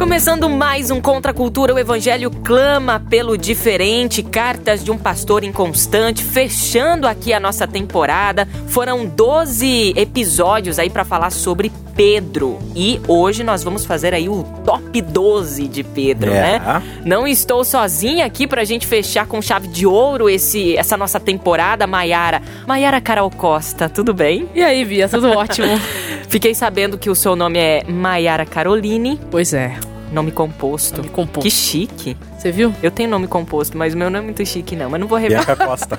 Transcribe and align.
Começando 0.00 0.48
mais 0.48 0.90
um 0.90 0.98
Contra 0.98 1.30
a 1.30 1.34
Cultura, 1.34 1.74
o 1.74 1.78
Evangelho 1.78 2.30
clama 2.30 2.98
pelo 3.10 3.36
diferente, 3.36 4.22
cartas 4.22 4.82
de 4.82 4.90
um 4.90 4.96
pastor 4.96 5.44
inconstante, 5.44 6.24
fechando 6.24 7.06
aqui 7.06 7.34
a 7.34 7.38
nossa 7.38 7.66
temporada. 7.68 8.48
Foram 8.68 9.04
12 9.04 9.92
episódios 9.94 10.78
aí 10.78 10.88
para 10.88 11.04
falar 11.04 11.30
sobre 11.30 11.70
Pedro. 11.94 12.58
E 12.74 12.98
hoje 13.06 13.44
nós 13.44 13.62
vamos 13.62 13.84
fazer 13.84 14.14
aí 14.14 14.26
o 14.26 14.42
top 14.64 15.02
12 15.02 15.68
de 15.68 15.84
Pedro, 15.84 16.30
É. 16.30 16.58
né? 16.58 16.82
Não 17.04 17.26
estou 17.26 17.62
sozinha 17.62 18.24
aqui 18.24 18.46
pra 18.46 18.64
gente 18.64 18.86
fechar 18.86 19.26
com 19.26 19.42
chave 19.42 19.68
de 19.68 19.86
ouro 19.86 20.30
esse, 20.30 20.78
essa 20.78 20.96
nossa 20.96 21.20
temporada, 21.20 21.86
Maiara. 21.86 22.40
Maiara 22.66 23.02
Carol 23.02 23.30
Costa, 23.30 23.86
tudo 23.86 24.14
bem? 24.14 24.48
E 24.54 24.62
aí, 24.62 24.82
Bia, 24.82 25.10
tudo 25.10 25.28
ótimo? 25.28 25.68
Fiquei 26.26 26.54
sabendo 26.54 26.96
que 26.96 27.10
o 27.10 27.14
seu 27.14 27.36
nome 27.36 27.58
é 27.58 27.84
Maiara 27.86 28.46
Caroline, 28.46 29.20
pois 29.30 29.52
é, 29.52 29.76
nome 30.12 30.32
composto. 30.32 31.02
me 31.02 31.08
composto. 31.08 31.40
Que 31.40 31.50
chique. 31.50 32.16
Você 32.40 32.50
viu? 32.50 32.72
Eu 32.82 32.90
tenho 32.90 33.10
nome 33.10 33.26
composto, 33.26 33.76
mas 33.76 33.92
o 33.92 33.98
meu 33.98 34.08
não 34.08 34.18
é 34.18 34.22
muito 34.22 34.44
chique, 34.46 34.74
não. 34.74 34.88
Mas 34.88 34.98
não 34.98 35.06
vou 35.06 35.18
revelar. 35.18 35.44
Bianca 35.44 35.66
Costa. 35.66 35.98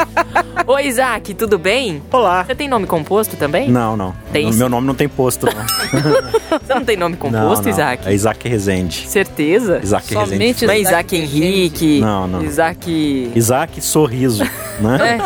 Oi, 0.66 0.86
Isaac, 0.86 1.34
tudo 1.34 1.58
bem? 1.58 2.02
Olá. 2.10 2.42
Você 2.42 2.54
tem 2.54 2.66
nome 2.66 2.86
composto 2.86 3.36
também? 3.36 3.70
Não, 3.70 3.94
não. 3.94 4.14
Tem. 4.32 4.50
Meu 4.54 4.70
nome 4.70 4.86
não 4.86 4.94
tem 4.94 5.06
posto, 5.06 5.44
não. 5.44 5.52
Você 6.58 6.74
não 6.74 6.82
tem 6.82 6.96
nome 6.96 7.18
não, 7.20 7.30
composto, 7.30 7.64
não. 7.64 7.70
Isaac? 7.70 8.08
É 8.08 8.14
Isaac 8.14 8.48
Rezende. 8.48 9.06
Certeza? 9.06 9.78
Isaac 9.82 10.06
Somente 10.14 10.30
Rezende. 10.32 10.66
Não 10.66 10.72
é 10.72 10.80
Isaac 10.80 11.14
Isaac 11.14 11.16
Henrique? 11.16 12.00
Não, 12.00 12.26
não. 12.26 12.42
Isaac... 12.42 13.32
Isaac 13.34 13.80
Sorriso, 13.82 14.44
né? 14.80 15.18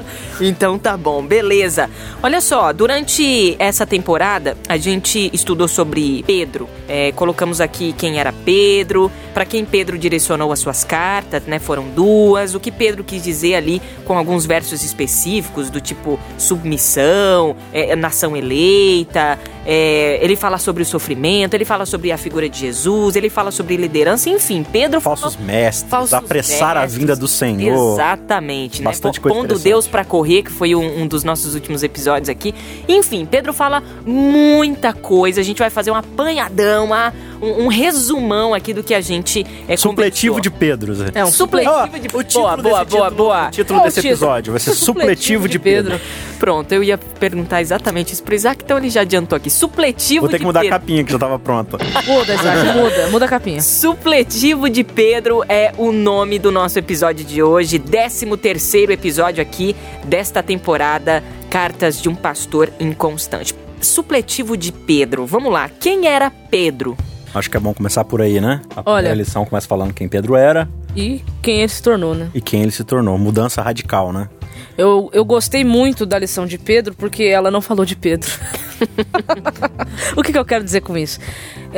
Então 0.40 0.78
tá 0.78 0.96
bom, 0.96 1.24
beleza. 1.24 1.88
Olha 2.22 2.40
só, 2.40 2.72
durante 2.72 3.56
essa 3.58 3.86
temporada 3.86 4.56
a 4.68 4.76
gente 4.76 5.30
estudou 5.32 5.66
sobre 5.66 6.22
Pedro. 6.26 6.68
É, 6.88 7.10
colocamos 7.12 7.60
aqui 7.60 7.94
quem 7.96 8.20
era 8.20 8.32
Pedro, 8.32 9.10
para 9.32 9.46
quem 9.46 9.64
Pedro 9.64 9.85
direcionou 9.94 10.50
as 10.52 10.58
suas 10.58 10.82
cartas, 10.82 11.44
né? 11.44 11.58
Foram 11.58 11.88
duas. 11.88 12.54
O 12.54 12.60
que 12.60 12.72
Pedro 12.72 13.04
quis 13.04 13.22
dizer 13.22 13.54
ali 13.54 13.80
com 14.04 14.18
alguns 14.18 14.46
versos 14.46 14.82
específicos 14.82 15.70
do 15.70 15.80
tipo 15.80 16.18
submissão, 16.38 17.54
é, 17.72 17.94
nação 17.94 18.36
eleita. 18.36 19.38
É, 19.66 20.18
ele 20.22 20.36
fala 20.36 20.58
sobre 20.58 20.82
o 20.82 20.86
sofrimento, 20.86 21.54
ele 21.54 21.64
fala 21.64 21.84
sobre 21.84 22.12
a 22.12 22.16
figura 22.16 22.48
de 22.48 22.58
Jesus, 22.60 23.16
ele 23.16 23.28
fala 23.28 23.50
sobre 23.50 23.76
liderança, 23.76 24.30
enfim. 24.30 24.64
Pedro 24.70 25.00
Falsos 25.00 25.36
mestres, 25.36 25.90
Falsos 25.90 26.14
apressar 26.14 26.76
a 26.76 26.80
mestres. 26.82 26.98
vinda 27.00 27.16
do 27.16 27.26
Senhor. 27.26 27.94
Exatamente, 27.94 28.80
né? 28.80 28.84
Bastante 28.84 29.20
Po- 29.20 29.28
coisa 29.28 29.48
Pondo. 29.48 29.58
Deus 29.58 29.86
pra 29.88 30.04
correr, 30.04 30.42
que 30.44 30.52
foi 30.52 30.74
um, 30.74 31.02
um 31.02 31.06
dos 31.08 31.24
nossos 31.24 31.54
últimos 31.54 31.82
episódios 31.82 32.28
aqui. 32.28 32.54
Enfim, 32.88 33.26
Pedro 33.26 33.52
fala 33.52 33.82
muita 34.04 34.92
coisa. 34.92 35.40
A 35.40 35.44
gente 35.44 35.58
vai 35.58 35.70
fazer 35.70 35.90
um 35.90 35.94
apanhadão, 35.96 36.84
uma- 36.86 37.12
um, 37.42 37.64
um 37.64 37.66
resumão 37.68 38.54
aqui 38.54 38.72
do 38.72 38.82
que 38.82 38.94
a 38.94 39.00
gente 39.00 39.44
é 39.68 39.76
Supletivo 39.76 40.40
de 40.40 40.50
Pedro, 40.50 40.94
Zé. 40.94 41.06
É 41.14 41.24
um 41.24 41.30
Supletivo 41.30 41.74
Ó, 41.74 41.86
de 41.86 42.06
o 42.16 42.22
título 42.22 42.44
Boa, 42.44 42.56
boa, 42.56 42.84
desse 42.84 42.96
boa, 42.96 43.10
título- 43.10 43.10
boa. 43.10 43.46
O 43.46 43.50
título 43.50 43.80
o 43.80 43.82
desse 43.82 43.96
título? 43.96 44.12
episódio 44.14 44.52
vai 44.52 44.60
ser 44.60 44.74
Supletivo 44.74 45.48
de 45.48 45.58
Pedro. 45.58 46.00
Pronto, 46.38 46.70
eu 46.72 46.82
ia 46.84 46.96
perguntar 46.96 47.60
exatamente 47.60 48.12
isso 48.12 48.22
pro 48.22 48.34
Isaac, 48.34 48.62
então 48.64 48.78
ele 48.78 48.88
já 48.90 49.00
adiantou 49.02 49.36
aqui. 49.36 49.50
Supletivo 49.56 50.20
Vou 50.22 50.28
ter 50.28 50.36
de 50.36 50.40
que 50.40 50.46
mudar 50.46 50.60
a 50.60 50.62
Pedro. 50.64 50.78
capinha 50.78 51.04
que 51.04 51.10
já 51.12 51.18
tava 51.18 51.38
pronta. 51.38 51.78
Muda, 52.06 52.34
Isaac, 52.34 52.64
muda, 52.76 53.06
muda 53.08 53.24
a 53.24 53.28
capinha. 53.28 53.62
Supletivo 53.62 54.68
de 54.68 54.84
Pedro 54.84 55.42
é 55.48 55.72
o 55.78 55.90
nome 55.92 56.38
do 56.38 56.52
nosso 56.52 56.78
episódio 56.78 57.24
de 57.24 57.42
hoje, 57.42 57.78
13 57.78 58.36
terceiro 58.36 58.92
episódio 58.92 59.40
aqui 59.40 59.74
desta 60.04 60.42
temporada 60.42 61.24
Cartas 61.48 62.02
de 62.02 62.08
um 62.08 62.14
Pastor 62.14 62.70
Inconstante. 62.78 63.54
Supletivo 63.80 64.58
de 64.58 64.72
Pedro, 64.72 65.24
vamos 65.24 65.50
lá, 65.50 65.70
quem 65.80 66.06
era 66.06 66.30
Pedro? 66.30 66.94
Acho 67.34 67.50
que 67.50 67.56
é 67.56 67.60
bom 67.60 67.72
começar 67.72 68.04
por 68.04 68.20
aí, 68.20 68.40
né? 68.40 68.60
A 68.74 68.82
Olha. 68.84 69.14
lição 69.14 69.44
começa 69.46 69.66
falando 69.66 69.92
quem 69.94 70.06
Pedro 70.08 70.36
era 70.36 70.68
E 70.94 71.22
quem 71.42 71.60
ele 71.60 71.68
se 71.68 71.82
tornou, 71.82 72.14
né? 72.14 72.28
e 72.34 72.40
quem 72.42 72.62
ele 72.62 72.72
se 72.72 72.84
tornou. 72.84 73.16
Mudança 73.16 73.62
radical, 73.62 74.12
né? 74.12 74.28
Eu, 74.76 75.08
eu 75.14 75.24
gostei 75.24 75.64
muito 75.64 76.04
da 76.04 76.18
lição 76.18 76.44
de 76.46 76.58
Pedro 76.58 76.94
porque 76.94 77.24
ela 77.24 77.50
não 77.50 77.62
falou 77.62 77.86
de 77.86 77.96
Pedro. 77.96 78.30
o 80.16 80.22
que, 80.22 80.32
que 80.32 80.38
eu 80.38 80.44
quero 80.44 80.64
dizer 80.64 80.80
com 80.80 80.96
isso? 80.96 81.18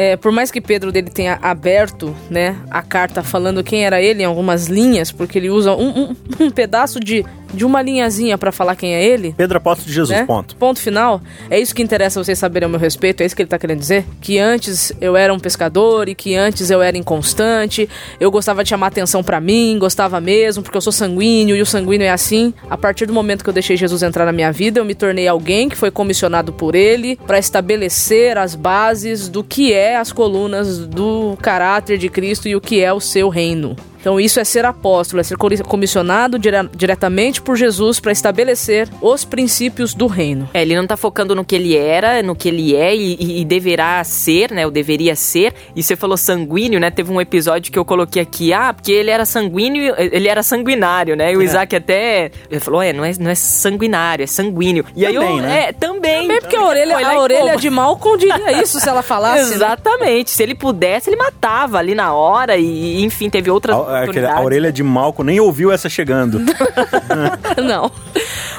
É, 0.01 0.17
por 0.17 0.31
mais 0.31 0.49
que 0.53 0.61
Pedro 0.61 0.93
dele 0.93 1.11
tenha 1.11 1.41
aberto 1.43 2.15
né, 2.31 2.55
a 2.71 2.83
carta 2.83 3.21
falando 3.25 3.65
quem 3.65 3.85
era 3.85 4.01
ele 4.01 4.23
em 4.23 4.27
algumas 4.27 4.67
linhas, 4.69 5.11
porque 5.11 5.37
ele 5.39 5.51
usa 5.51 5.75
um, 5.75 5.89
um- 6.03 6.17
um 6.39 6.51
pedaço 6.53 7.01
de, 7.01 7.25
de 7.53 7.65
uma 7.65 7.83
linhazinha 7.83 8.39
pra 8.39 8.53
falar 8.53 8.77
quem 8.77 8.95
é 8.95 9.05
ele. 9.05 9.35
Pedro 9.37 9.59
apóstolo 9.59 9.89
de 9.89 9.93
Jesus, 9.95 10.17
né? 10.21 10.25
ponto. 10.25 10.55
Ponto 10.55 10.79
final. 10.79 11.21
É 11.51 11.59
isso 11.59 11.75
que 11.75 11.83
interessa 11.83 12.23
vocês 12.23 12.39
saberem 12.39 12.67
ao 12.67 12.71
meu 12.71 12.79
respeito, 12.79 13.23
é 13.23 13.27
isso 13.27 13.35
que 13.35 13.43
ele 13.43 13.49
tá 13.49 13.59
querendo 13.59 13.81
dizer? 13.81 14.05
Que 14.21 14.39
antes 14.39 14.93
eu 15.01 15.17
era 15.17 15.35
um 15.35 15.39
pescador 15.41 16.09
e 16.09 16.15
que 16.15 16.37
antes 16.37 16.71
eu 16.71 16.81
era 16.81 16.97
inconstante, 16.97 17.89
eu 18.21 18.31
gostava 18.31 18.63
de 18.63 18.69
chamar 18.71 18.87
atenção 18.87 19.25
pra 19.25 19.41
mim, 19.41 19.77
gostava 19.81 20.21
mesmo, 20.21 20.63
porque 20.63 20.77
eu 20.77 20.81
sou 20.83 20.93
sanguíneo 20.93 21.57
e 21.57 21.61
o 21.63 21.67
sanguíneo 21.67 22.05
é 22.05 22.11
assim. 22.11 22.55
A 22.71 22.77
partir 22.77 23.05
do 23.07 23.13
momento 23.13 23.43
que 23.43 23.51
eu 23.51 23.55
deixei 23.55 23.77
Jesus 23.77 24.05
entrar 24.05 24.25
na 24.25 24.33
minha 24.33 24.53
vida, 24.53 24.79
eu 24.79 24.85
me 24.85 24.95
tornei 24.95 25.27
alguém 25.27 25.69
que 25.69 25.75
foi 25.77 25.91
comissionado 25.91 26.53
por 26.53 26.77
ele 26.77 27.19
pra 27.27 27.39
estabelecer 27.39 28.39
as 28.39 28.55
bases 28.55 29.29
do 29.29 29.43
que 29.43 29.73
é 29.73 29.88
as 29.97 30.13
colunas 30.13 30.87
do 30.87 31.37
caráter 31.41 31.99
de 31.99 32.09
Cristo 32.09 32.49
e 32.49 32.57
o 32.57 32.61
que 32.61 32.81
é 32.81 32.93
o 32.93 33.01
seu 33.01 33.29
reino. 33.29 33.77
Então 34.01 34.19
isso 34.21 34.39
é 34.41 34.45
ser 34.45 34.65
apóstolo, 34.65 35.21
é 35.21 35.25
ser 35.25 35.37
comissionado 35.37 36.39
dire- 36.39 36.69
diretamente 36.75 37.41
por 37.43 37.57
Jesus 37.57 38.01
para 38.01 38.13
estabelecer 38.13 38.89
os 39.01 39.25
princípios 39.25 39.95
do 39.95 40.07
reino. 40.07 40.49
É, 40.55 40.63
ele 40.63 40.77
não 40.77 40.87
tá 40.87 40.97
focando 40.97 41.35
no 41.35 41.45
que 41.45 41.55
ele 41.55 41.77
era, 41.77 42.23
no 42.23 42.35
que 42.35 42.49
ele 42.49 42.75
é 42.75 42.95
e, 42.97 43.41
e- 43.41 43.45
deverá 43.45 44.03
ser, 44.05 44.51
né? 44.53 44.65
Ou 44.65 44.71
deveria 44.71 45.15
ser. 45.17 45.53
E 45.75 45.83
você 45.83 45.97
falou 45.97 46.17
sanguíneo, 46.17 46.79
né? 46.81 46.91
Teve 46.91 47.11
um 47.13 47.21
episódio 47.21 47.73
que 47.73 47.79
eu 47.79 47.85
coloquei 47.85 48.23
aqui, 48.23 48.53
ah, 48.53 48.73
porque 48.73 48.93
ele 48.93 49.11
era 49.11 49.25
sanguíneo, 49.25 49.95
ele 49.99 50.29
era 50.29 50.43
sanguinário, 50.43 51.17
né? 51.17 51.33
E 51.33 51.37
o 51.37 51.43
Isaac 51.43 51.75
até 51.75 52.31
ele 52.51 52.61
falou, 52.61 52.83
é, 52.83 52.93
não 52.93 53.05
é, 53.05 53.13
não 53.19 53.31
é 53.31 53.35
sanguinário, 53.35 54.23
é 54.23 54.27
sanguíneo. 54.27 54.85
E 54.95 55.05
aí 55.07 55.15
eu, 55.15 55.21
Também, 55.23 55.41
né? 55.41 55.65
é, 55.69 55.73
também. 55.73 56.23
Também 56.23 56.41
porque 56.41 56.57
a 56.57 56.65
orelha, 56.65 56.97
a 57.09 57.21
orelha 57.21 57.57
de 57.57 57.71
Malcolm 57.71 58.19
diria 58.19 58.63
isso 58.63 58.79
se 58.81 58.89
ela 58.89 59.03
falasse. 59.03 59.51
né? 59.51 59.55
Exatamente. 59.57 60.31
Se 60.31 60.43
ele 60.43 60.55
pudesse, 60.55 61.11
ele 61.11 61.17
matava 61.17 61.79
ali 61.79 61.95
na 61.95 62.13
hora 62.15 62.57
e, 62.57 63.03
enfim, 63.05 63.29
teve 63.31 63.51
outras 63.51 63.77
A, 63.77 63.98
a 63.99 64.03
oportunidades. 64.03 64.45
orelha 64.45 64.73
de 64.73 64.83
Malco 64.83 65.23
nem 65.23 65.41
ouviu 65.41 65.71
essa 65.73 65.89
chegando. 65.89 66.41
Não. 67.63 67.91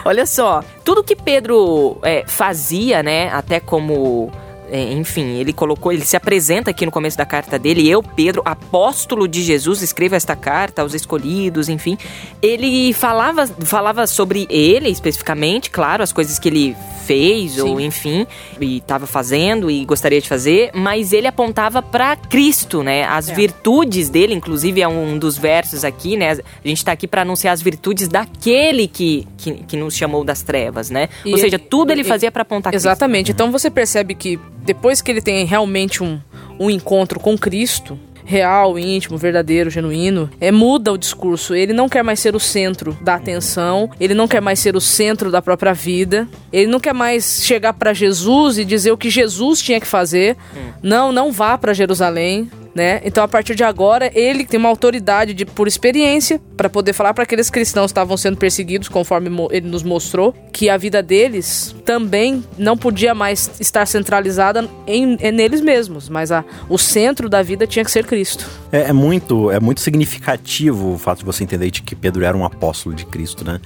Olha 0.05 0.25
só, 0.25 0.63
tudo 0.83 1.03
que 1.03 1.15
Pedro 1.15 1.97
é, 2.03 2.23
fazia, 2.27 3.03
né, 3.03 3.29
até 3.29 3.59
como. 3.59 4.31
É, 4.71 4.93
enfim, 4.93 5.37
ele 5.37 5.51
colocou, 5.53 5.91
ele 5.91 6.05
se 6.05 6.15
apresenta 6.15 6.71
aqui 6.71 6.85
no 6.85 6.91
começo 6.91 7.17
da 7.17 7.25
carta 7.25 7.57
dele, 7.59 7.87
eu, 7.89 8.01
Pedro, 8.03 8.41
apóstolo 8.45 9.27
de 9.27 9.41
Jesus, 9.41 9.81
escrevo 9.81 10.15
esta 10.15 10.35
carta 10.35 10.81
aos 10.81 10.93
escolhidos, 10.93 11.69
enfim. 11.69 11.97
Ele 12.41 12.93
falava, 12.93 13.47
falava 13.47 14.05
sobre 14.07 14.47
ele 14.49 14.89
especificamente, 14.89 15.69
claro, 15.69 16.03
as 16.03 16.11
coisas 16.13 16.37
que 16.39 16.47
ele 16.49 16.75
fez, 17.05 17.57
ou 17.57 17.79
enfim, 17.81 18.27
e 18.61 18.77
estava 18.77 19.07
fazendo 19.07 19.69
e 19.71 19.83
gostaria 19.83 20.21
de 20.21 20.29
fazer, 20.29 20.69
mas 20.75 21.11
ele 21.11 21.25
apontava 21.25 21.81
para 21.81 22.15
Cristo, 22.15 22.83
né? 22.83 23.03
As 23.05 23.29
virtudes 23.29 24.09
dele, 24.09 24.35
inclusive 24.35 24.79
é 24.81 24.87
um 24.87 25.17
dos 25.17 25.35
versos 25.37 25.83
aqui, 25.83 26.15
né? 26.15 26.31
A 26.63 26.67
gente 26.67 26.85
tá 26.85 26.91
aqui 26.91 27.07
para 27.07 27.23
anunciar 27.23 27.53
as 27.53 27.61
virtudes 27.63 28.07
daquele 28.07 28.87
que, 28.87 29.27
que, 29.37 29.53
que 29.53 29.75
nos 29.77 29.95
chamou 29.95 30.23
das 30.23 30.43
trevas, 30.43 30.91
né? 30.91 31.09
E 31.25 31.31
Ou 31.31 31.37
seja, 31.39 31.55
ele- 31.55 31.65
tudo 31.65 31.91
ele 31.91 32.01
e- 32.01 32.03
fazia 32.03 32.31
para 32.31 32.43
apontar 32.43 32.71
Cristo. 32.71 32.85
Exatamente. 32.85 33.31
Então 33.31 33.51
você 33.51 33.71
percebe 33.71 34.13
que 34.13 34.39
depois 34.69 35.01
que 35.01 35.09
ele 35.09 35.19
tem 35.19 35.47
realmente 35.47 36.03
um, 36.03 36.21
um 36.59 36.69
encontro 36.69 37.19
com 37.19 37.35
Cristo, 37.35 37.97
real, 38.23 38.77
íntimo, 38.77 39.17
verdadeiro, 39.17 39.67
genuíno, 39.71 40.29
é 40.39 40.51
muda 40.51 40.93
o 40.93 40.97
discurso. 40.97 41.55
Ele 41.55 41.73
não 41.73 41.89
quer 41.89 42.03
mais 42.03 42.19
ser 42.19 42.35
o 42.35 42.39
centro 42.39 42.95
da 43.01 43.15
atenção, 43.15 43.89
ele 43.99 44.13
não 44.13 44.27
quer 44.27 44.39
mais 44.39 44.59
ser 44.59 44.75
o 44.75 44.79
centro 44.79 45.31
da 45.31 45.41
própria 45.41 45.73
vida, 45.73 46.27
ele 46.53 46.67
não 46.67 46.79
quer 46.79 46.93
mais 46.93 47.43
chegar 47.43 47.73
para 47.73 47.93
Jesus 47.93 48.59
e 48.59 48.63
dizer 48.63 48.91
o 48.91 48.97
que 48.97 49.09
Jesus 49.09 49.59
tinha 49.59 49.79
que 49.79 49.87
fazer. 49.87 50.37
Não, 50.83 51.11
não 51.11 51.31
vá 51.31 51.57
para 51.57 51.73
Jerusalém. 51.73 52.51
Né? 52.73 53.01
Então 53.03 53.23
a 53.23 53.27
partir 53.27 53.55
de 53.55 53.63
agora 53.63 54.11
ele 54.13 54.45
tem 54.45 54.59
uma 54.59 54.69
autoridade 54.69 55.33
de, 55.33 55.45
por 55.45 55.67
experiência 55.67 56.39
para 56.55 56.69
poder 56.69 56.93
falar 56.93 57.13
para 57.13 57.23
aqueles 57.23 57.49
cristãos 57.49 57.87
que 57.87 57.91
estavam 57.91 58.17
sendo 58.17 58.37
perseguidos, 58.37 58.87
conforme 58.87 59.29
ele 59.51 59.67
nos 59.67 59.83
mostrou, 59.83 60.33
que 60.51 60.69
a 60.69 60.77
vida 60.77 61.01
deles 61.01 61.75
também 61.85 62.43
não 62.57 62.77
podia 62.77 63.15
mais 63.15 63.51
estar 63.59 63.85
centralizada 63.85 64.67
em, 64.85 65.17
em 65.21 65.31
neles 65.31 65.61
mesmos, 65.61 66.09
mas 66.09 66.31
a, 66.31 66.43
o 66.67 66.77
centro 66.77 67.29
da 67.29 67.41
vida 67.41 67.65
tinha 67.65 67.83
que 67.83 67.91
ser 67.91 68.05
Cristo. 68.05 68.47
É, 68.71 68.89
é 68.89 68.93
muito, 68.93 69.49
é 69.51 69.59
muito 69.59 69.81
significativo 69.81 70.93
o 70.93 70.97
fato 70.97 71.19
de 71.19 71.25
você 71.25 71.43
entender 71.43 71.71
de 71.71 71.81
que 71.81 71.95
Pedro 71.95 72.23
era 72.23 72.35
um 72.35 72.45
apóstolo 72.45 72.93
de 72.93 73.05
Cristo, 73.05 73.45
né? 73.45 73.59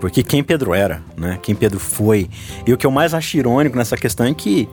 Porque 0.00 0.22
quem 0.22 0.42
Pedro 0.42 0.74
era, 0.74 1.02
né? 1.16 1.38
Quem 1.42 1.54
Pedro 1.54 1.78
foi. 1.78 2.28
E 2.66 2.72
o 2.72 2.76
que 2.76 2.86
eu 2.86 2.90
mais 2.90 3.14
acho 3.14 3.36
irônico 3.36 3.76
nessa 3.76 3.96
questão 3.96 4.26
é 4.26 4.34
que 4.34 4.68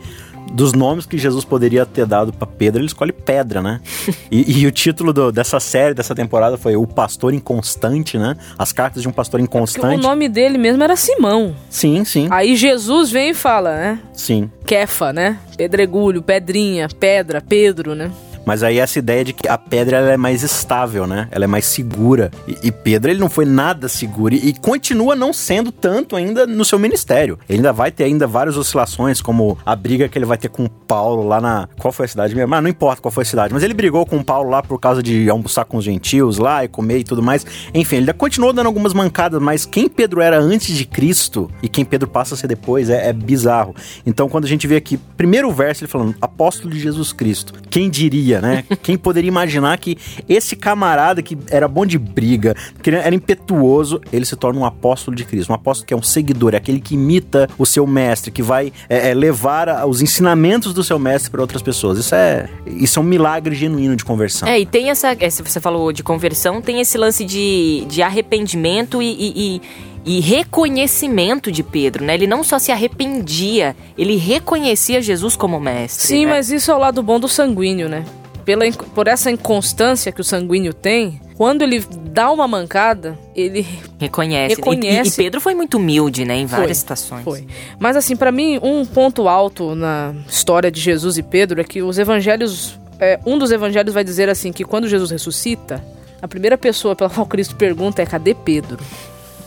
dos 0.52 0.74
nomes 0.74 1.06
que 1.06 1.18
Jesus 1.18 1.44
poderia 1.46 1.86
ter 1.86 2.06
dado 2.06 2.32
para 2.34 2.46
Pedro, 2.46 2.80
ele 2.80 2.88
escolhe 2.88 3.12
Pedra, 3.12 3.62
né? 3.62 3.80
E, 4.32 4.62
e 4.62 4.66
o 4.68 4.72
título 4.72 5.14
do- 5.14 5.32
dessa 5.32 5.60
série, 5.60 5.94
dessa 5.94 6.14
temporada 6.16 6.58
foi 6.58 6.76
O 6.76 6.86
Pastor 6.88 7.34
Inconstante, 7.34 8.18
né? 8.18 8.36
As 8.58 8.72
cartas 8.72 9.02
de 9.02 9.08
um 9.08 9.12
pastor 9.12 9.40
o 9.40 9.44
inconstante. 9.44 10.02
nome 10.02 10.28
dele 10.28 10.58
mesmo 10.58 10.84
era 10.84 10.96
Simão. 10.96 11.56
Sim, 11.70 12.04
sim, 12.04 12.28
Aí 12.32 12.56
Jesus 12.56 13.12
vem 13.12 13.30
e 13.32 13.34
fala, 13.34 13.76
né? 13.76 14.00
sim. 14.14 14.50
Kefa, 14.66 15.12
né? 15.14 15.38
Pedregulho, 15.58 16.22
pedrinha, 16.22 16.88
pedra, 17.00 17.42
Pedro, 17.42 17.94
né? 17.96 18.12
Mas 18.46 18.64
aí 18.64 18.80
essa 18.80 19.00
ideia 19.00 19.24
de 19.24 19.34
que 19.34 19.48
a 19.48 19.58
pedra 19.58 19.98
ela 19.98 20.12
é 20.12 20.18
mais 20.18 20.44
estável, 20.44 21.08
né? 21.08 21.28
Ela 21.32 21.46
é 21.46 21.48
mais 21.48 21.66
segura. 21.66 22.32
E, 22.48 22.68
e 22.68 22.72
Pedro, 22.72 23.12
ele 23.12 23.20
não 23.20 23.30
foi 23.30 23.46
nada 23.46 23.88
seguro. 23.88 24.34
E, 24.34 24.50
e 24.50 24.54
continua 24.54 25.16
não 25.16 25.34
sendo 25.34 25.72
tanto 25.72 26.16
ainda 26.16 26.46
no 26.46 26.66
seu 26.66 26.78
ministério. 26.78 27.40
Ele 27.48 27.60
ainda 27.60 27.74
vai 27.74 27.92
ter 27.92 28.04
ainda 28.04 28.28
várias 28.28 28.58
oscilações, 28.58 29.22
como 29.22 29.58
a 29.66 29.76
briga 29.76 30.08
que 30.08 30.18
ele 30.18 30.26
vai 30.26 30.38
ter 30.38 30.50
com 30.50 30.68
Paulo 30.68 31.28
lá 31.28 31.40
na... 31.40 31.68
Qual 31.80 31.92
foi 31.92 32.06
a 32.06 32.10
cidade 32.10 32.36
mesmo? 32.36 32.54
Ah, 32.54 32.62
não 32.62 32.70
importa 32.70 33.02
qual 33.02 33.12
foi 33.12 33.24
a 33.24 33.26
cidade. 33.26 33.54
Mas 33.54 33.64
ele 33.64 33.74
brigou 33.74 34.06
com 34.06 34.22
Paulo 34.24 34.50
lá 34.50 34.62
por 34.62 34.80
causa 34.80 35.02
de 35.02 35.30
almoçar 35.30 35.66
com 35.66 35.78
os 35.78 35.86
gentios 35.86 36.38
lá 36.38 36.64
e 36.64 36.68
comer 36.68 37.00
e 37.00 37.04
tudo 37.04 37.22
mais. 37.22 37.46
Enfim, 37.74 37.98
ele 37.98 38.04
ainda 38.04 38.14
continuou 38.14 38.54
dando 38.54 38.68
algumas 38.68 38.94
mancadas, 38.94 39.42
mas 39.42 39.66
quem 39.66 39.88
Pedro 39.88 40.22
era 40.22 40.40
antes 40.40 40.76
de 40.76 40.86
Cristo 40.86 41.50
e 41.62 41.70
quem 41.70 41.86
Pedro 41.86 42.08
passa 42.08 42.36
a 42.36 42.38
ser 42.38 42.48
depois 42.48 42.90
é, 42.90 43.10
é 43.10 43.14
bizarro. 43.14 43.76
Então, 44.06 44.30
quando 44.30 44.46
a 44.46 44.48
gente 44.48 44.68
vê 44.68 44.76
aqui, 44.76 44.98
primeiro 44.98 45.52
verso 45.52 45.84
ele 45.84 45.92
falando, 45.92 46.16
apóstolo 46.22 46.74
de 46.74 46.80
Jesus 46.80 47.14
Cristo. 47.14 47.54
Quem 47.70 47.90
diria, 47.90 48.33
né? 48.42 48.64
Quem 48.82 48.98
poderia 48.98 49.28
imaginar 49.28 49.78
que 49.78 49.98
esse 50.28 50.56
camarada 50.56 51.22
que 51.22 51.38
era 51.50 51.68
bom 51.68 51.86
de 51.86 51.98
briga, 51.98 52.56
que 52.82 52.90
era 52.90 53.14
impetuoso, 53.14 54.00
ele 54.12 54.26
se 54.26 54.36
torna 54.36 54.60
um 54.60 54.66
apóstolo 54.66 55.16
de 55.16 55.24
Cristo. 55.26 55.50
Um 55.52 55.56
apóstolo 55.56 55.88
que 55.88 55.94
é 55.94 55.98
um 55.98 56.02
seguidor, 56.04 56.54
é 56.54 56.58
aquele 56.58 56.80
que 56.80 56.96
imita 56.96 57.50
o 57.58 57.66
seu 57.66 57.86
mestre, 57.88 58.32
que 58.32 58.42
vai 58.42 58.72
é, 58.90 59.10
é, 59.10 59.14
levar 59.14 59.68
a- 59.70 59.86
os 59.86 60.02
ensinamentos 60.02 60.74
do 60.74 60.84
seu 60.84 60.98
mestre 61.00 61.32
para 61.32 61.42
outras 61.42 61.62
pessoas. 61.62 61.98
Isso 61.98 62.16
é, 62.16 62.50
isso 62.68 63.00
é 63.00 63.02
um 63.02 63.06
milagre 63.06 63.56
genuíno 63.56 63.96
de 63.96 64.06
conversão. 64.06 64.48
É, 64.48 64.60
e 64.60 64.66
tem 64.66 64.90
essa. 64.90 65.16
é, 65.20 65.30
se 65.30 65.42
você 65.44 65.60
falou 65.60 65.92
de 65.92 66.04
conversão, 66.04 66.62
tem 66.62 66.80
esse 66.82 66.98
lance 66.98 67.24
de, 67.26 67.86
de 67.88 68.02
arrependimento 68.02 69.02
e, 69.02 69.08
e- 69.12 69.56
e- 69.56 69.62
e 70.06 70.20
reconhecimento 70.20 71.52
de 71.52 71.64
Pedro, 71.64 72.04
né? 72.04 72.14
Ele 72.16 72.28
não 72.28 72.44
só 72.44 72.60
se 72.60 72.72
arrependia, 72.72 73.76
ele 73.98 74.16
reconhecia 74.18 75.02
Jesus 75.02 75.36
como 75.36 75.60
mestre. 75.60 76.08
Sim, 76.08 76.26
né? 76.26 76.32
mas 76.34 76.52
isso 76.52 76.70
é 76.72 76.76
o 76.76 76.78
lado 76.78 77.02
bom 77.02 77.20
do 77.20 77.28
sanguíneo, 77.28 77.88
né? 77.88 78.04
Pela, 78.46 78.70
por 78.94 79.08
essa 79.08 79.32
inconstância 79.32 80.12
que 80.12 80.20
o 80.20 80.24
sanguíneo 80.24 80.74
tem, 80.74 81.20
quando 81.38 81.62
ele 81.62 81.80
dá 82.12 82.30
uma 82.32 82.48
mancada, 82.48 83.18
ele 83.36 83.66
Reconhece. 84.00 84.54
E- 84.54 84.58
Reconhece. 84.58 85.10
E, 85.10 85.14
e 85.14 85.26
Pedro 85.26 85.40
foi 85.40 85.56
muito 85.56 85.78
humilde, 85.78 86.26
né? 86.26 86.36
Em 86.36 86.46
várias 86.46 86.68
Foi, 86.68 86.76
situações. 86.76 87.24
Foi. 87.24 87.48
Mas 87.80 87.96
assim, 87.96 88.16
pra 88.16 88.32
mim, 88.32 88.60
um 88.62 88.86
ponto 88.86 89.28
alto 89.30 89.74
na 89.76 90.14
história 90.28 90.70
de 90.70 90.80
Jesus 90.82 91.18
e 91.18 91.24
Pedro 91.24 91.62
é 91.62 91.64
que 91.64 91.82
os 91.82 91.98
evangelhos. 91.98 92.78
é, 93.00 93.20
um 93.26 93.38
dos 93.38 93.52
evangelhos 93.52 93.94
vai 93.94 94.04
dizer 94.04 94.28
assim 94.30 94.52
que 94.52 94.64
quando 94.66 94.88
Jesus 94.90 95.10
ressuscita, 95.12 95.84
a 96.22 96.28
primeira 96.28 96.58
pessoa 96.58 96.96
pela 96.96 97.10
qual 97.10 97.26
Cristo 97.26 97.56
pergunta 97.56 98.02
é 98.02 98.06
cadê 98.06 98.34
Pedro? 98.34 98.84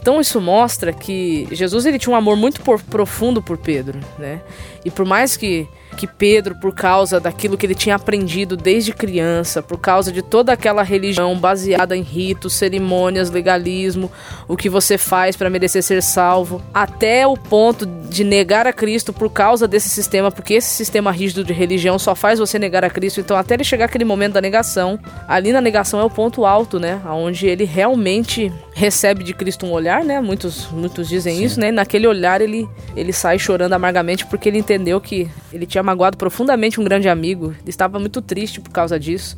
Então 0.01 0.21
isso 0.21 0.41
mostra 0.41 0.93
que 0.93 1.49
Jesus 1.51 1.85
ele 1.85 1.99
tinha 1.99 2.13
um 2.13 2.17
amor 2.17 2.37
muito 2.37 2.61
por- 2.61 2.81
profundo 2.81 3.43
por 3.43 3.59
Pedro, 3.59 3.99
né? 4.19 4.41
E 4.87 4.91
por 4.91 5.05
mais 5.05 5.37
que 5.37 5.69
que 5.97 6.07
Pedro, 6.07 6.55
por 6.55 6.75
causa 6.75 7.19
daquilo 7.19 7.57
que 7.57 7.65
ele 7.65 7.75
tinha 7.75 7.97
aprendido 7.97 8.57
desde 8.57 8.93
criança, 8.93 9.63
por 9.63 9.79
causa 9.79 10.13
de 10.13 10.23
toda 10.23 10.53
aquela 10.53 10.83
religião 10.83 11.37
baseada 11.39 11.97
em 11.97 12.03
ritos, 12.03 12.53
cerimônias, 12.53 13.31
legalismo, 13.31 14.13
o 14.47 14.57
que 14.57 14.69
você 14.69 14.99
faz 14.99 15.35
para 15.35 15.49
merecer 15.49 15.83
ser 15.83 16.03
salvo, 16.03 16.63
até 16.73 17.27
o 17.27 17.37
ponto 17.37 17.87
de 17.87 18.23
negar 18.23 18.67
a 18.67 18.73
Cristo 18.73 19.13
por 19.13 19.31
causa 19.31 19.67
desse 19.67 19.89
sistema, 19.89 20.31
porque 20.31 20.55
esse 20.55 20.69
sistema 20.69 21.11
rígido 21.11 21.43
de 21.43 21.53
religião 21.53 21.99
só 21.99 22.15
faz 22.15 22.39
você 22.39 22.59
negar 22.59 22.85
a 22.85 22.91
Cristo. 22.91 23.21
Então, 23.21 23.37
até 23.37 23.55
ele 23.55 23.65
chegar 23.65 23.87
aquele 23.87 24.05
momento 24.05 24.35
da 24.35 24.41
negação, 24.41 24.99
ali 25.27 25.51
na 25.51 25.61
negação 25.61 25.99
é 25.99 26.05
o 26.05 26.11
ponto 26.11 26.45
alto, 26.45 26.79
né? 26.79 27.01
Onde 27.07 27.47
ele 27.47 27.65
realmente 27.65 28.53
recebe 28.75 29.25
de 29.25 29.33
Cristo 29.33 29.65
um 29.65 29.73
olhar, 29.73 30.05
né? 30.05 30.21
Muitos, 30.21 30.69
muitos 30.71 31.09
dizem 31.09 31.43
isso, 31.43 31.59
né? 31.59 31.69
E 31.69 31.73
naquele 31.73 32.07
olhar 32.07 32.43
ele, 32.43 32.69
ele 32.95 33.13
sai 33.13 33.39
chorando 33.39 33.73
amargamente 33.73 34.27
porque 34.27 34.51
ele 34.51 34.59
entendeu 34.59 34.76
que 35.01 35.29
ele 35.53 35.67
tinha 35.67 35.83
magoado 35.83 36.17
profundamente 36.17 36.81
um 36.81 36.85
grande 36.85 37.09
amigo. 37.09 37.55
Ele 37.61 37.71
estava 37.71 37.99
muito 37.99 38.21
triste 38.21 38.61
por 38.61 38.71
causa 38.71 38.99
disso. 38.99 39.37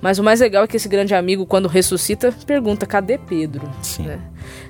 Mas 0.00 0.18
o 0.18 0.22
mais 0.22 0.40
legal 0.40 0.64
é 0.64 0.66
que 0.66 0.76
esse 0.76 0.88
grande 0.88 1.14
amigo, 1.14 1.46
quando 1.46 1.68
ressuscita, 1.68 2.32
pergunta: 2.46 2.86
cadê 2.86 3.18
Pedro? 3.18 3.68
Sim. 3.82 4.04
Né? 4.04 4.20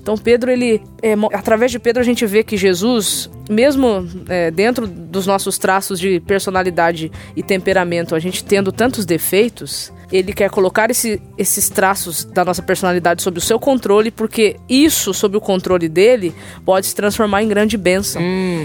Então 0.01 0.17
Pedro, 0.17 0.51
ele, 0.51 0.83
é, 1.03 1.15
através 1.33 1.71
de 1.71 1.79
Pedro 1.79 2.01
a 2.01 2.05
gente 2.05 2.25
vê 2.25 2.43
que 2.43 2.57
Jesus, 2.57 3.31
mesmo 3.51 4.09
é, 4.29 4.51
dentro 4.51 4.87
dos 4.87 5.27
nossos 5.27 5.59
traços 5.59 5.99
de 5.99 6.21
personalidade 6.21 7.11
e 7.35 7.43
temperamento, 7.43 8.15
a 8.15 8.19
gente 8.19 8.45
tendo 8.45 8.71
tantos 8.73 9.05
defeitos, 9.05 9.93
ele 10.13 10.33
quer 10.33 10.49
colocar 10.51 10.91
esse- 10.91 11.21
esses 11.37 11.69
traços 11.69 12.25
da 12.25 12.45
nossa 12.45 12.63
personalidade 12.63 13.23
sob 13.23 13.39
o 13.39 13.41
seu 13.41 13.59
controle, 13.59 14.11
porque 14.11 14.57
isso, 14.69 15.13
sob 15.13 15.37
o 15.37 15.41
controle 15.41 15.89
dele, 15.89 16.35
pode 16.65 16.87
se 16.87 16.95
transformar 16.95 17.43
em 17.43 17.49
grande 17.49 17.77
bênção. 17.77 18.21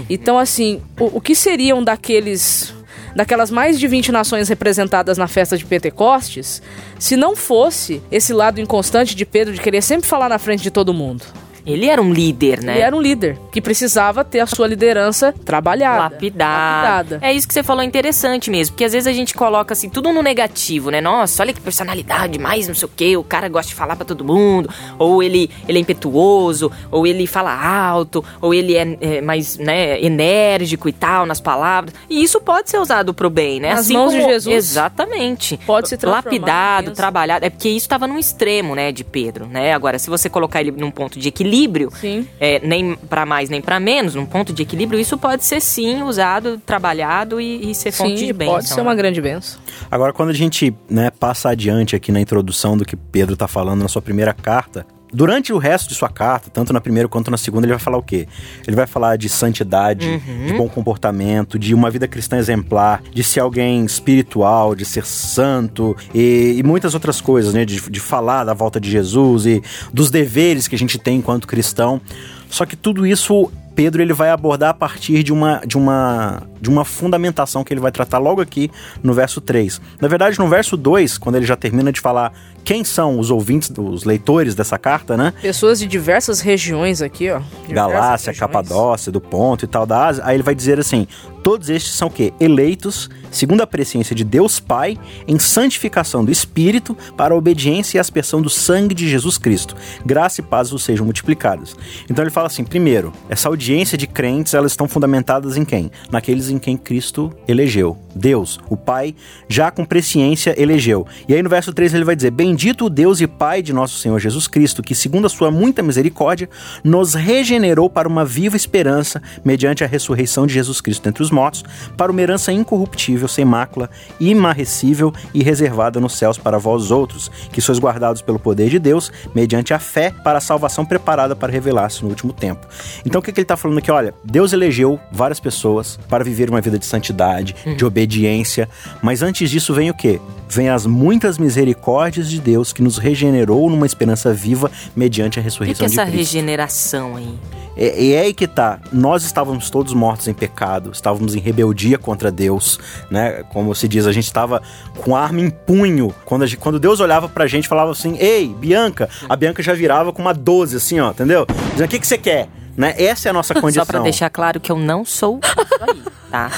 Então, 0.08 0.38
assim, 0.38 0.80
o, 1.00 1.18
o 1.18 1.20
que 1.20 1.34
seriam 1.34 1.82
daqueles 1.82 2.74
daquelas 3.14 3.50
mais 3.50 3.78
de 3.78 3.86
20 3.86 4.10
nações 4.10 4.48
representadas 4.48 5.18
na 5.18 5.28
festa 5.28 5.58
de 5.58 5.66
Pentecostes, 5.66 6.62
se 6.98 7.14
não 7.14 7.36
fosse 7.36 8.00
esse 8.10 8.32
lado 8.32 8.58
inconstante 8.58 9.14
de 9.14 9.26
Pedro 9.26 9.52
de 9.52 9.60
querer 9.60 9.82
sempre 9.82 10.08
falar 10.08 10.30
na 10.30 10.38
frente 10.38 10.62
de 10.62 10.70
todo 10.70 10.94
mundo. 10.94 11.22
Ele 11.66 11.86
era 11.86 12.00
um 12.00 12.12
líder, 12.12 12.62
né? 12.62 12.74
Ele 12.74 12.82
era 12.82 12.96
um 12.96 13.00
líder 13.00 13.38
que 13.50 13.60
precisava 13.60 14.24
ter 14.24 14.40
a 14.40 14.46
sua 14.46 14.66
liderança 14.66 15.32
trabalhada. 15.44 16.02
Lapidada. 16.02 16.88
lapidada. 16.88 17.18
É 17.22 17.32
isso 17.32 17.46
que 17.46 17.54
você 17.54 17.62
falou, 17.62 17.82
é 17.82 17.86
interessante 17.86 18.50
mesmo. 18.50 18.74
Porque 18.74 18.84
às 18.84 18.92
vezes 18.92 19.06
a 19.06 19.12
gente 19.12 19.34
coloca 19.34 19.72
assim, 19.72 19.88
tudo 19.88 20.12
no 20.12 20.22
negativo, 20.22 20.90
né? 20.90 21.00
Nossa, 21.00 21.42
olha 21.42 21.52
que 21.52 21.60
personalidade, 21.60 22.38
mais 22.38 22.66
não 22.66 22.74
sei 22.74 22.86
o 22.86 22.90
quê. 22.94 23.16
O 23.16 23.24
cara 23.24 23.48
gosta 23.48 23.68
de 23.68 23.74
falar 23.74 23.96
pra 23.96 24.04
todo 24.04 24.24
mundo. 24.24 24.68
Ou 24.98 25.22
ele, 25.22 25.50
ele 25.68 25.78
é 25.78 25.80
impetuoso, 25.80 26.70
ou 26.90 27.06
ele 27.06 27.26
fala 27.26 27.52
alto, 27.52 28.24
ou 28.40 28.52
ele 28.52 28.76
é, 28.76 28.98
é 29.00 29.20
mais 29.20 29.56
né, 29.58 30.00
enérgico 30.02 30.88
e 30.88 30.92
tal 30.92 31.26
nas 31.26 31.40
palavras. 31.40 31.94
E 32.10 32.22
isso 32.22 32.40
pode 32.40 32.70
ser 32.70 32.78
usado 32.78 33.14
pro 33.14 33.30
bem, 33.30 33.60
né? 33.60 33.74
Nas 33.74 33.88
mãos 33.88 34.12
de 34.12 34.22
Jesus. 34.22 34.54
Exatamente. 34.54 35.58
Pode 35.66 35.88
se 35.88 35.96
transformar 35.96 36.34
em 36.34 36.38
Lapidado, 36.40 36.90
trabalhado. 36.92 37.44
É 37.44 37.50
porque 37.50 37.68
isso 37.68 37.84
estava 37.84 38.06
num 38.06 38.18
extremo, 38.18 38.74
né, 38.74 38.90
de 38.92 39.04
Pedro, 39.04 39.46
né? 39.46 39.72
Agora, 39.72 39.98
se 39.98 40.10
você 40.10 40.28
colocar 40.28 40.60
ele 40.60 40.70
num 40.72 40.90
ponto 40.90 41.18
de 41.18 41.28
equilíbrio, 41.28 41.51
Sim. 41.92 42.26
é, 42.40 42.60
nem 42.66 42.94
pra 42.94 43.26
mais 43.26 43.48
nem 43.50 43.60
pra 43.60 43.78
menos, 43.78 44.14
num 44.14 44.26
ponto 44.26 44.52
de 44.52 44.62
equilíbrio, 44.62 44.98
isso 44.98 45.18
pode 45.18 45.44
ser 45.44 45.60
sim 45.60 46.02
usado, 46.02 46.58
trabalhado 46.64 47.40
e, 47.40 47.70
e 47.70 47.74
ser 47.74 47.92
fonte 47.92 48.18
Sim, 48.18 48.26
de 48.26 48.32
bênção. 48.32 48.54
pode 48.54 48.68
ser 48.68 48.80
uma 48.80 48.94
grande 48.94 49.20
benção. 49.20 49.60
Agora, 49.90 50.12
quando 50.12 50.30
a 50.30 50.34
gente 50.34 50.74
né, 50.88 51.10
passa 51.10 51.50
adiante 51.50 51.94
aqui 51.94 52.10
na 52.10 52.20
introdução 52.20 52.76
do 52.76 52.84
que 52.84 52.96
Pedro 52.96 53.34
está 53.34 53.46
falando 53.46 53.82
na 53.82 53.88
sua 53.88 54.00
primeira 54.02 54.32
carta, 54.32 54.86
durante 55.12 55.52
o 55.52 55.58
resto 55.58 55.88
de 55.88 55.94
sua 55.94 56.08
carta, 56.08 56.50
tanto 56.50 56.72
na 56.72 56.80
primeira 56.80 57.08
quanto 57.08 57.30
na 57.30 57.36
segunda, 57.36 57.66
ele 57.66 57.72
vai 57.72 57.80
falar 57.80 57.98
o 57.98 58.02
quê? 58.02 58.26
Ele 58.66 58.74
vai 58.74 58.86
falar 58.86 59.16
de 59.16 59.28
santidade, 59.28 60.18
de 60.46 60.52
bom 60.54 60.68
comportamento, 60.68 61.58
de 61.58 61.74
uma 61.74 61.90
vida 61.90 62.08
cristã 62.08 62.38
exemplar, 62.38 63.02
de 63.12 63.22
ser 63.22 63.40
alguém 63.40 63.84
espiritual, 63.84 64.74
de 64.74 64.84
ser 64.84 65.04
santo 65.04 65.96
e, 66.14 66.54
e 66.58 66.62
muitas 66.62 66.94
outras 66.94 67.20
coisas, 67.20 67.52
né? 67.52 67.64
De, 67.64 67.80
de 67.90 68.00
falar 68.00 68.44
da 68.44 68.54
volta 68.54 68.80
de 68.80 68.90
Jesus 68.90 69.46
e 69.46 69.62
dos 69.92 70.10
deveres 70.10 70.66
que 70.66 70.74
a 70.74 70.78
gente 70.78 70.98
tem 70.98 71.18
enquanto 71.18 71.46
cristão. 71.46 72.00
Só 72.48 72.66
que 72.66 72.76
tudo 72.76 73.06
isso 73.06 73.50
Pedro 73.74 74.02
ele 74.02 74.12
vai 74.12 74.30
abordar 74.30 74.70
a 74.70 74.74
partir 74.74 75.22
de 75.22 75.32
uma, 75.32 75.60
de 75.66 75.76
uma 75.76 76.42
de 76.62 76.70
uma 76.70 76.84
fundamentação 76.84 77.64
que 77.64 77.74
ele 77.74 77.80
vai 77.80 77.90
tratar 77.90 78.18
logo 78.18 78.40
aqui 78.40 78.70
no 79.02 79.12
verso 79.12 79.40
3. 79.40 79.80
Na 80.00 80.06
verdade, 80.06 80.38
no 80.38 80.46
verso 80.46 80.76
2, 80.76 81.18
quando 81.18 81.34
ele 81.34 81.44
já 81.44 81.56
termina 81.56 81.90
de 81.90 82.00
falar 82.00 82.32
quem 82.64 82.84
são 82.84 83.18
os 83.18 83.32
ouvintes, 83.32 83.72
os 83.76 84.04
leitores 84.04 84.54
dessa 84.54 84.78
carta, 84.78 85.16
né? 85.16 85.32
Pessoas 85.42 85.80
de 85.80 85.88
diversas 85.88 86.40
regiões 86.40 87.02
aqui, 87.02 87.28
ó. 87.30 87.40
Galácia, 87.68 88.30
regiões. 88.30 88.38
Capadócia, 88.38 89.10
do 89.10 89.20
Ponto 89.20 89.64
e 89.64 89.68
tal 89.68 89.84
da 89.84 90.06
Ásia, 90.06 90.22
aí 90.24 90.36
ele 90.36 90.44
vai 90.44 90.54
dizer 90.54 90.78
assim: 90.78 91.08
Todos 91.42 91.68
estes 91.68 91.94
são 91.94 92.06
o 92.06 92.10
quê? 92.10 92.32
Eleitos, 92.38 93.10
segundo 93.30 93.62
a 93.62 93.66
presciência 93.66 94.14
de 94.14 94.22
Deus 94.22 94.60
Pai, 94.60 94.96
em 95.26 95.38
santificação 95.40 96.24
do 96.24 96.30
Espírito, 96.30 96.96
para 97.16 97.34
a 97.34 97.36
obediência 97.36 97.98
e 97.98 98.00
aspersão 98.00 98.40
do 98.40 98.48
sangue 98.48 98.94
de 98.94 99.08
Jesus 99.08 99.38
Cristo. 99.38 99.74
Graça 100.06 100.40
e 100.40 100.44
paz 100.44 100.70
vos 100.70 100.84
sejam 100.84 101.04
multiplicadas. 101.04 101.74
Então 102.08 102.22
ele 102.22 102.30
fala 102.30 102.46
assim: 102.46 102.62
primeiro, 102.62 103.12
essa 103.28 103.48
audiência 103.48 103.98
de 103.98 104.06
crentes, 104.06 104.54
elas 104.54 104.72
estão 104.72 104.86
fundamentadas 104.86 105.56
em 105.56 105.64
quem? 105.64 105.90
Naqueles 106.12 106.48
em 106.48 106.58
quem 106.58 106.76
Cristo 106.76 107.32
elegeu. 107.48 107.98
Deus, 108.14 108.60
o 108.68 108.76
Pai, 108.76 109.14
já 109.48 109.70
com 109.70 109.84
presciência 109.84 110.54
elegeu. 110.60 111.06
E 111.26 111.34
aí 111.34 111.42
no 111.42 111.48
verso 111.48 111.72
3 111.72 111.94
ele 111.94 112.04
vai 112.04 112.14
dizer: 112.14 112.30
Bendito 112.30 112.86
o 112.86 112.90
Deus 112.90 113.20
e 113.20 113.26
Pai 113.26 113.62
de 113.62 113.72
nosso 113.72 113.98
Senhor 113.98 114.18
Jesus 114.20 114.46
Cristo, 114.46 114.82
que 114.82 114.94
segundo 114.94 115.26
a 115.26 115.30
sua 115.30 115.50
muita 115.50 115.82
misericórdia, 115.82 116.48
nos 116.84 117.14
regenerou 117.14 117.90
para 117.90 118.06
uma 118.06 118.24
viva 118.24 118.56
esperança, 118.56 119.20
mediante 119.44 119.82
a 119.82 119.86
ressurreição 119.88 120.46
de 120.46 120.54
Jesus 120.54 120.80
Cristo 120.80 121.08
entre 121.08 121.22
os 121.22 121.31
mortos, 121.32 121.64
para 121.96 122.12
uma 122.12 122.20
herança 122.20 122.52
incorruptível, 122.52 123.26
sem 123.26 123.44
mácula, 123.44 123.90
imarrecível 124.20 125.12
e 125.34 125.42
reservada 125.42 126.00
nos 126.00 126.16
céus 126.16 126.38
para 126.38 126.58
vós 126.58 126.90
outros, 126.90 127.30
que 127.52 127.60
sois 127.60 127.78
guardados 127.78 128.22
pelo 128.22 128.38
poder 128.38 128.68
de 128.68 128.78
Deus, 128.78 129.10
mediante 129.34 129.74
a 129.74 129.78
fé, 129.78 130.12
para 130.22 130.38
a 130.38 130.40
salvação 130.40 130.84
preparada 130.84 131.34
para 131.34 131.52
revelar-se 131.52 132.02
no 132.02 132.10
último 132.10 132.32
tempo. 132.32 132.66
Então 133.04 133.20
o 133.20 133.22
que, 133.22 133.32
que 133.32 133.40
ele 133.40 133.44
está 133.44 133.56
falando 133.56 133.78
aqui? 133.78 133.90
Olha, 133.90 134.14
Deus 134.24 134.52
elegeu 134.52 134.98
várias 135.10 135.40
pessoas 135.40 135.98
para 136.08 136.24
viver 136.24 136.50
uma 136.50 136.60
vida 136.60 136.78
de 136.78 136.86
santidade, 136.86 137.54
de 137.76 137.84
obediência, 137.84 138.68
mas 139.02 139.22
antes 139.22 139.50
disso 139.50 139.72
vem 139.74 139.90
o 139.90 139.94
quê? 139.94 140.20
Vem 140.48 140.68
as 140.68 140.84
muitas 140.84 141.38
misericórdias 141.38 142.28
de 142.28 142.40
Deus 142.40 142.72
que 142.72 142.82
nos 142.82 142.98
regenerou 142.98 143.70
numa 143.70 143.86
esperança 143.86 144.32
viva 144.34 144.70
mediante 144.94 145.38
a 145.38 145.40
O 145.40 145.42
que, 145.42 145.44
ressurreição 145.44 145.78
que 145.78 145.84
é 145.84 145.86
essa 145.86 146.04
de 146.04 146.12
Cristo. 146.12 146.34
regeneração 146.34 147.16
aí? 147.16 147.38
É, 147.74 148.02
e 148.02 148.12
é 148.12 148.20
aí 148.20 148.34
que 148.34 148.46
tá. 148.46 148.78
Nós 148.92 149.24
estávamos 149.24 149.70
todos 149.70 149.94
mortos 149.94 150.28
em 150.28 150.34
pecado, 150.34 150.90
estávamos 150.92 151.21
em 151.34 151.38
rebeldia 151.38 151.98
contra 151.98 152.30
Deus, 152.30 152.78
né? 153.10 153.42
Como 153.52 153.74
se 153.74 153.86
diz, 153.88 154.06
a 154.06 154.12
gente 154.12 154.24
estava 154.26 154.60
com 154.98 155.14
arma 155.16 155.40
em 155.40 155.50
punho. 155.50 156.14
Quando, 156.24 156.46
gente- 156.46 156.58
quando 156.58 156.78
Deus 156.80 157.00
olhava 157.00 157.28
pra 157.28 157.46
gente, 157.46 157.68
falava 157.68 157.90
assim: 157.92 158.16
Ei, 158.18 158.48
Bianca! 158.48 159.08
A 159.28 159.36
Bianca 159.36 159.62
já 159.62 159.72
virava 159.74 160.12
com 160.12 160.20
uma 160.22 160.34
12, 160.34 160.76
assim, 160.76 160.98
ó, 161.00 161.10
entendeu? 161.10 161.46
Dizendo: 161.72 161.86
O 161.86 161.88
que, 161.88 161.98
que 161.98 162.06
você 162.06 162.18
quer? 162.18 162.48
Né? 162.76 162.94
Essa 162.96 163.28
é 163.28 163.30
a 163.30 163.32
nossa 163.34 163.54
condição. 163.54 163.84
Só 163.84 163.92
pra 163.92 164.00
deixar 164.00 164.30
claro 164.30 164.58
que 164.58 164.72
eu 164.72 164.78
não 164.78 165.04
sou 165.04 165.40
isso 165.44 165.84
aí, 165.92 166.02
tá? 166.30 166.50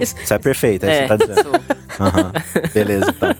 Isso 0.00 0.32
é 0.34 0.38
perfeito, 0.38 0.86
é, 0.86 1.06
isso 1.06 1.06
que 1.06 1.12
É, 1.12 1.16
você 1.18 1.26
tá 1.26 1.34
dizendo. 1.42 1.60
Aham. 2.00 2.32
Beleza, 2.72 3.10
então. 3.14 3.34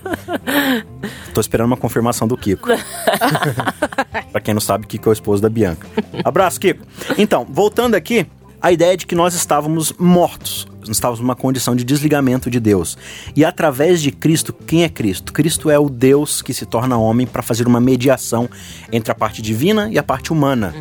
Tô 1.33 1.41
esperando 1.41 1.65
uma 1.67 1.77
confirmação 1.77 2.27
do 2.27 2.37
Kiko. 2.37 2.67
pra 4.31 4.41
quem 4.41 4.53
não 4.53 4.61
sabe, 4.61 4.85
Kiko 4.85 5.09
é 5.09 5.11
o 5.11 5.13
esposo 5.13 5.41
da 5.41 5.49
Bianca. 5.49 5.87
Abraço, 6.23 6.59
Kiko. 6.59 6.85
Então, 7.17 7.45
voltando 7.49 7.95
aqui, 7.95 8.27
a 8.61 8.71
ideia 8.71 8.95
de 8.97 9.05
que 9.05 9.15
nós 9.15 9.33
estávamos 9.33 9.93
mortos. 9.97 10.67
Nós 10.79 10.89
estávamos 10.89 11.19
numa 11.19 11.35
condição 11.35 11.75
de 11.75 11.83
desligamento 11.83 12.49
de 12.49 12.59
Deus. 12.59 12.97
E 13.35 13.45
através 13.45 14.01
de 14.01 14.11
Cristo, 14.11 14.51
quem 14.51 14.83
é 14.83 14.89
Cristo? 14.89 15.31
Cristo 15.31 15.69
é 15.69 15.77
o 15.77 15.89
Deus 15.89 16.41
que 16.41 16.53
se 16.53 16.65
torna 16.65 16.97
homem 16.97 17.27
para 17.27 17.41
fazer 17.41 17.67
uma 17.67 17.79
mediação 17.79 18.49
entre 18.91 19.11
a 19.11 19.15
parte 19.15 19.41
divina 19.41 19.89
e 19.91 19.99
a 19.99 20.03
parte 20.03 20.31
humana. 20.31 20.73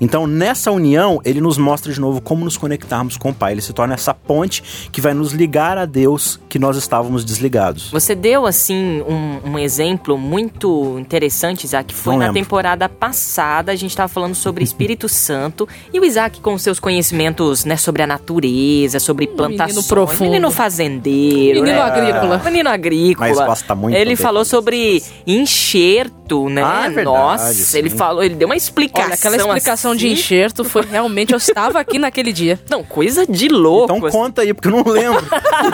Então, 0.00 0.26
nessa 0.26 0.70
união, 0.70 1.20
ele 1.24 1.40
nos 1.40 1.58
mostra 1.58 1.92
de 1.92 2.00
novo 2.00 2.20
como 2.20 2.44
nos 2.44 2.56
conectarmos 2.56 3.16
com 3.16 3.30
o 3.30 3.34
Pai. 3.34 3.52
Ele 3.52 3.60
se 3.60 3.72
torna 3.72 3.94
essa 3.94 4.14
ponte 4.14 4.62
que 4.90 5.00
vai 5.00 5.12
nos 5.12 5.32
ligar 5.32 5.76
a 5.76 5.84
Deus 5.84 6.40
que 6.48 6.58
nós 6.58 6.76
estávamos 6.76 7.24
desligados. 7.24 7.90
Você 7.90 8.14
deu, 8.14 8.46
assim, 8.46 9.02
um, 9.02 9.50
um 9.52 9.58
exemplo 9.58 10.16
muito 10.16 10.98
interessante, 10.98 11.64
Isaac. 11.64 11.92
Foi 11.94 12.14
Não 12.14 12.20
na 12.20 12.26
lembro. 12.26 12.42
temporada 12.42 12.88
passada, 12.88 13.72
a 13.72 13.76
gente 13.76 13.90
estava 13.90 14.08
falando 14.08 14.34
sobre 14.34 14.64
Espírito 14.64 15.06
Santo. 15.10 15.68
E 15.92 16.00
o 16.00 16.04
Isaac, 16.04 16.40
com 16.40 16.56
seus 16.58 16.80
conhecimentos, 16.80 17.64
né, 17.64 17.76
sobre 17.76 18.02
a 18.02 18.06
natureza, 18.06 18.98
sobre 18.98 19.26
plantações. 19.26 19.86
profundo. 19.86 20.30
Menino 20.30 20.50
fazendeiro. 20.50 21.60
Menino 21.60 21.78
né? 21.78 21.82
agrícola. 21.82 22.42
Menino 22.44 22.70
agrícola. 22.70 23.28
Mas 23.28 23.38
gosta 23.38 23.74
muito 23.74 23.96
Ele 23.96 24.16
falou 24.16 24.44
sobre 24.44 25.02
enxerto, 25.26 26.19
né? 26.48 26.62
Ah, 26.64 26.86
é 26.86 26.90
verdade, 26.90 27.04
Nossa, 27.04 27.52
sim. 27.54 27.78
ele 27.78 27.90
falou, 27.90 28.22
ele 28.22 28.34
deu 28.34 28.46
uma 28.46 28.56
explicação. 28.56 29.06
Olha, 29.06 29.14
aquela 29.14 29.36
explicação 29.36 29.94
de 29.96 30.06
assim. 30.06 30.14
enxerto 30.14 30.64
foi 30.64 30.82
realmente. 30.84 31.32
Eu 31.32 31.38
estava 31.38 31.80
aqui 31.80 31.98
naquele 31.98 32.32
dia. 32.32 32.58
Não, 32.70 32.84
coisa 32.84 33.26
de 33.26 33.48
louco. 33.48 33.92
Então 33.94 34.06
assim. 34.08 34.16
conta 34.18 34.42
aí, 34.42 34.54
porque 34.54 34.68
eu 34.68 34.72
não 34.72 34.84
lembro. 34.92 35.24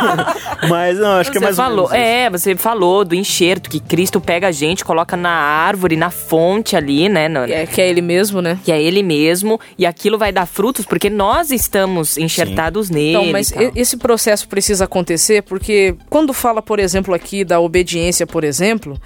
Mas 0.68 0.98
não, 0.98 1.16
acho 1.18 1.30
que 1.30 1.38
é 1.38 1.40
Você 1.40 1.44
mais 1.44 1.58
ou 1.58 1.64
falou, 1.64 1.90
menos 1.90 1.90
isso. 1.90 2.16
é, 2.16 2.30
você 2.30 2.56
falou 2.56 3.04
do 3.04 3.14
enxerto 3.14 3.68
que 3.68 3.78
Cristo 3.80 4.20
pega 4.20 4.48
a 4.48 4.52
gente, 4.52 4.84
coloca 4.84 5.16
na 5.16 5.30
árvore, 5.30 5.96
na 5.96 6.10
fonte 6.10 6.76
ali, 6.76 7.08
né? 7.08 7.28
no- 7.28 7.44
É, 7.44 7.66
que 7.66 7.80
é 7.80 7.88
ele 7.88 8.00
mesmo, 8.00 8.40
né? 8.40 8.58
que 8.64 8.72
é 8.72 8.80
ele 8.82 9.02
mesmo, 9.02 9.60
e 9.78 9.84
aquilo 9.86 10.16
vai 10.18 10.32
dar 10.32 10.46
frutos 10.46 10.84
porque 10.84 11.10
nós 11.10 11.50
estamos 11.50 12.16
enxertados 12.16 12.90
nele. 12.90 13.10
Então, 13.10 13.26
mas 13.32 13.50
tal. 13.50 13.70
esse 13.74 13.96
processo 13.96 14.48
precisa 14.48 14.84
acontecer 14.84 15.42
porque 15.42 15.94
quando 16.08 16.32
fala, 16.32 16.62
por 16.62 16.78
exemplo, 16.78 17.14
aqui 17.14 17.44
da 17.44 17.60
obediência, 17.60 18.26
por 18.26 18.42
exemplo, 18.44 18.98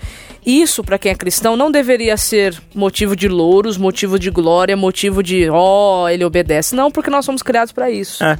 isso 0.44 0.82
para 0.82 0.98
quem 0.98 1.12
é 1.12 1.14
cristão 1.14 1.56
não 1.56 1.70
deveria 1.70 2.16
ser 2.16 2.60
motivo 2.74 3.14
de 3.14 3.28
louros, 3.28 3.76
motivo 3.76 4.18
de 4.18 4.30
glória, 4.30 4.76
motivo 4.76 5.22
de 5.22 5.48
ó, 5.50 6.08
ele 6.08 6.24
obedece. 6.24 6.74
Não, 6.74 6.90
porque 6.90 7.10
nós 7.10 7.24
somos 7.24 7.42
criados 7.42 7.72
para 7.72 7.90
isso. 7.90 8.22
É. 8.24 8.38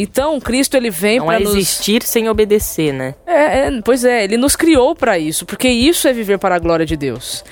Então, 0.00 0.38
Cristo 0.38 0.76
ele 0.76 0.90
vem 0.90 1.20
para 1.20 1.40
é 1.40 1.42
nos 1.42 1.56
existir 1.56 2.04
sem 2.04 2.28
obedecer, 2.28 2.92
né? 2.92 3.16
É, 3.26 3.66
é, 3.66 3.80
pois 3.84 4.04
é, 4.04 4.22
ele 4.22 4.36
nos 4.36 4.54
criou 4.54 4.94
para 4.94 5.18
isso, 5.18 5.44
porque 5.44 5.68
isso 5.68 6.06
é 6.06 6.12
viver 6.12 6.38
para 6.38 6.54
a 6.54 6.58
glória 6.58 6.86
de 6.86 6.96
Deus. 6.96 7.44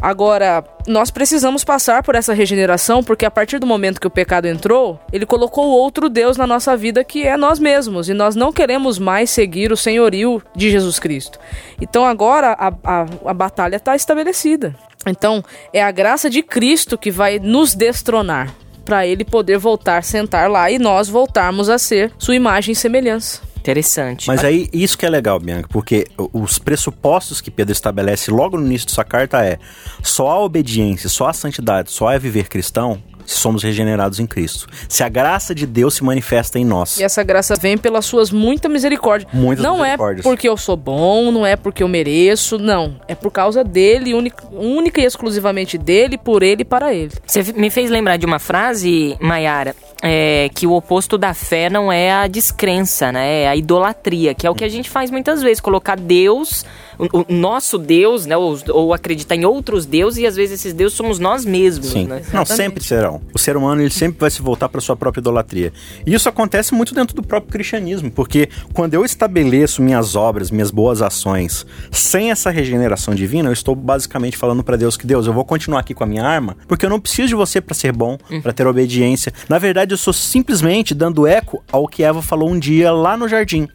Agora, 0.00 0.64
nós 0.88 1.12
precisamos 1.12 1.62
passar 1.62 2.02
por 2.02 2.16
essa 2.16 2.34
regeneração, 2.34 3.04
porque 3.04 3.24
a 3.24 3.30
partir 3.30 3.60
do 3.60 3.68
momento 3.68 4.00
que 4.00 4.06
o 4.08 4.10
pecado 4.10 4.46
entrou, 4.46 4.98
ele 5.12 5.24
colocou 5.24 5.68
outro 5.68 6.08
Deus 6.08 6.36
na 6.36 6.44
nossa 6.44 6.76
vida 6.76 7.04
que 7.04 7.24
é 7.24 7.36
nós 7.36 7.60
mesmos, 7.60 8.08
e 8.08 8.14
nós 8.14 8.34
não 8.34 8.52
queremos 8.52 8.98
mais 8.98 9.30
seguir 9.30 9.70
o 9.70 9.76
senhorio 9.76 10.42
de 10.56 10.72
Jesus 10.72 10.98
Cristo. 10.98 11.38
Então 11.80 12.04
agora 12.04 12.56
a, 12.58 12.68
a, 12.82 13.06
a 13.26 13.34
batalha 13.34 13.76
está 13.76 13.94
estabelecida. 13.94 14.74
Então, 15.06 15.42
é 15.72 15.82
a 15.82 15.90
graça 15.90 16.28
de 16.28 16.42
Cristo 16.42 16.96
que 16.96 17.10
vai 17.10 17.38
nos 17.38 17.74
destronar. 17.74 18.54
Para 18.84 19.06
ele 19.06 19.24
poder 19.24 19.58
voltar, 19.58 20.02
sentar 20.04 20.50
lá 20.50 20.70
e 20.70 20.78
nós 20.78 21.08
voltarmos 21.08 21.68
a 21.68 21.78
ser 21.78 22.12
sua 22.18 22.34
imagem 22.34 22.72
e 22.72 22.76
semelhança. 22.76 23.40
Interessante. 23.62 24.26
Mas 24.26 24.42
aí, 24.42 24.68
isso 24.72 24.98
que 24.98 25.06
é 25.06 25.08
legal, 25.08 25.38
Bianca, 25.38 25.68
porque 25.70 26.08
os 26.32 26.58
pressupostos 26.58 27.40
que 27.40 27.48
Pedro 27.48 27.72
estabelece 27.72 28.28
logo 28.28 28.58
no 28.58 28.66
início 28.66 28.88
de 28.88 28.92
sua 28.92 29.04
carta 29.04 29.44
é 29.44 29.56
só 30.02 30.30
a 30.30 30.40
obediência, 30.40 31.08
só 31.08 31.28
a 31.28 31.32
santidade, 31.32 31.92
só 31.92 32.10
é 32.10 32.18
viver 32.18 32.48
cristão 32.48 33.00
se 33.32 33.38
somos 33.38 33.62
regenerados 33.62 34.20
em 34.20 34.26
Cristo. 34.26 34.66
Se 34.88 35.02
a 35.02 35.08
graça 35.08 35.54
de 35.54 35.66
Deus 35.66 35.94
se 35.94 36.04
manifesta 36.04 36.58
em 36.58 36.64
nós. 36.64 36.98
E 36.98 37.02
essa 37.02 37.22
graça 37.22 37.54
vem 37.60 37.76
pelas 37.78 38.04
suas 38.04 38.30
muita 38.30 38.68
misericórdia. 38.68 39.28
Muitas 39.32 39.64
não 39.64 39.78
misericórdias. 39.78 40.26
é 40.26 40.28
porque 40.28 40.48
eu 40.48 40.56
sou 40.56 40.76
bom, 40.76 41.30
não 41.32 41.46
é 41.46 41.56
porque 41.56 41.82
eu 41.82 41.88
mereço, 41.88 42.58
não. 42.58 42.96
É 43.08 43.14
por 43.14 43.30
causa 43.30 43.64
dele, 43.64 44.14
única, 44.14 44.46
única 44.52 45.00
e 45.00 45.04
exclusivamente 45.04 45.78
dele, 45.78 46.18
por 46.18 46.42
ele 46.42 46.62
e 46.62 46.64
para 46.64 46.94
ele. 46.94 47.12
Você 47.26 47.52
me 47.52 47.70
fez 47.70 47.90
lembrar 47.90 48.16
de 48.16 48.26
uma 48.26 48.38
frase, 48.38 49.16
Mayara, 49.20 49.74
é, 50.02 50.50
que 50.52 50.66
o 50.66 50.72
oposto 50.72 51.16
da 51.16 51.32
fé 51.32 51.70
não 51.70 51.92
é 51.92 52.10
a 52.10 52.26
descrença, 52.26 53.12
né? 53.12 53.42
É 53.42 53.48
a 53.48 53.54
idolatria, 53.54 54.34
que 54.34 54.44
é 54.44 54.50
o 54.50 54.54
que 54.54 54.64
a 54.64 54.68
gente 54.68 54.90
faz 54.90 55.12
muitas 55.12 55.40
vezes, 55.40 55.60
colocar 55.60 55.96
Deus, 55.96 56.64
o, 56.98 57.20
o 57.20 57.32
nosso 57.32 57.78
Deus, 57.78 58.26
né? 58.26 58.36
Ou, 58.36 58.58
ou 58.70 58.92
acreditar 58.92 59.36
em 59.36 59.44
outros 59.44 59.86
deuses, 59.86 60.18
e 60.18 60.26
às 60.26 60.34
vezes 60.34 60.58
esses 60.58 60.74
deuses 60.74 60.96
somos 60.96 61.20
nós 61.20 61.44
mesmos, 61.44 61.90
Sim. 61.90 62.06
né? 62.06 62.22
Não, 62.32 62.44
sempre 62.44 62.82
serão. 62.82 63.20
O 63.32 63.38
ser 63.38 63.56
humano 63.56 63.80
ele 63.80 63.90
sempre 63.90 64.18
vai 64.18 64.30
se 64.30 64.42
voltar 64.42 64.68
para 64.68 64.80
sua 64.80 64.96
própria 64.96 65.20
idolatria. 65.20 65.72
E 66.04 66.12
isso 66.12 66.28
acontece 66.28 66.74
muito 66.74 66.94
dentro 66.94 67.14
do 67.14 67.22
próprio 67.22 67.52
cristianismo, 67.52 68.10
porque 68.10 68.48
quando 68.72 68.94
eu 68.94 69.04
estabeleço 69.04 69.80
minhas 69.80 70.16
obras, 70.16 70.50
minhas 70.50 70.72
boas 70.72 71.00
ações, 71.00 71.64
sem 71.92 72.32
essa 72.32 72.50
regeneração 72.50 73.14
divina, 73.14 73.48
eu 73.48 73.52
estou 73.52 73.76
basicamente 73.76 74.36
falando 74.36 74.64
para 74.64 74.76
Deus 74.76 74.96
que 74.96 75.06
Deus, 75.06 75.28
eu 75.28 75.32
vou 75.32 75.44
continuar 75.44 75.78
aqui 75.78 75.94
com 75.94 76.02
a 76.02 76.06
minha 76.08 76.24
arma, 76.24 76.56
porque 76.66 76.84
eu 76.84 76.90
não 76.90 76.98
preciso 76.98 77.28
de 77.28 77.34
você 77.36 77.60
para 77.60 77.74
ser 77.74 77.92
bom, 77.92 78.18
para 78.42 78.52
ter 78.52 78.66
obediência. 78.66 79.32
Na 79.48 79.58
verdade, 79.58 79.91
eu 79.92 79.98
sou 79.98 80.12
simplesmente 80.12 80.94
dando 80.94 81.26
eco 81.26 81.62
ao 81.70 81.86
que 81.86 82.02
Eva 82.02 82.20
falou 82.22 82.50
um 82.50 82.58
dia 82.58 82.90
lá 82.92 83.16
no 83.16 83.28
jardim. 83.28 83.68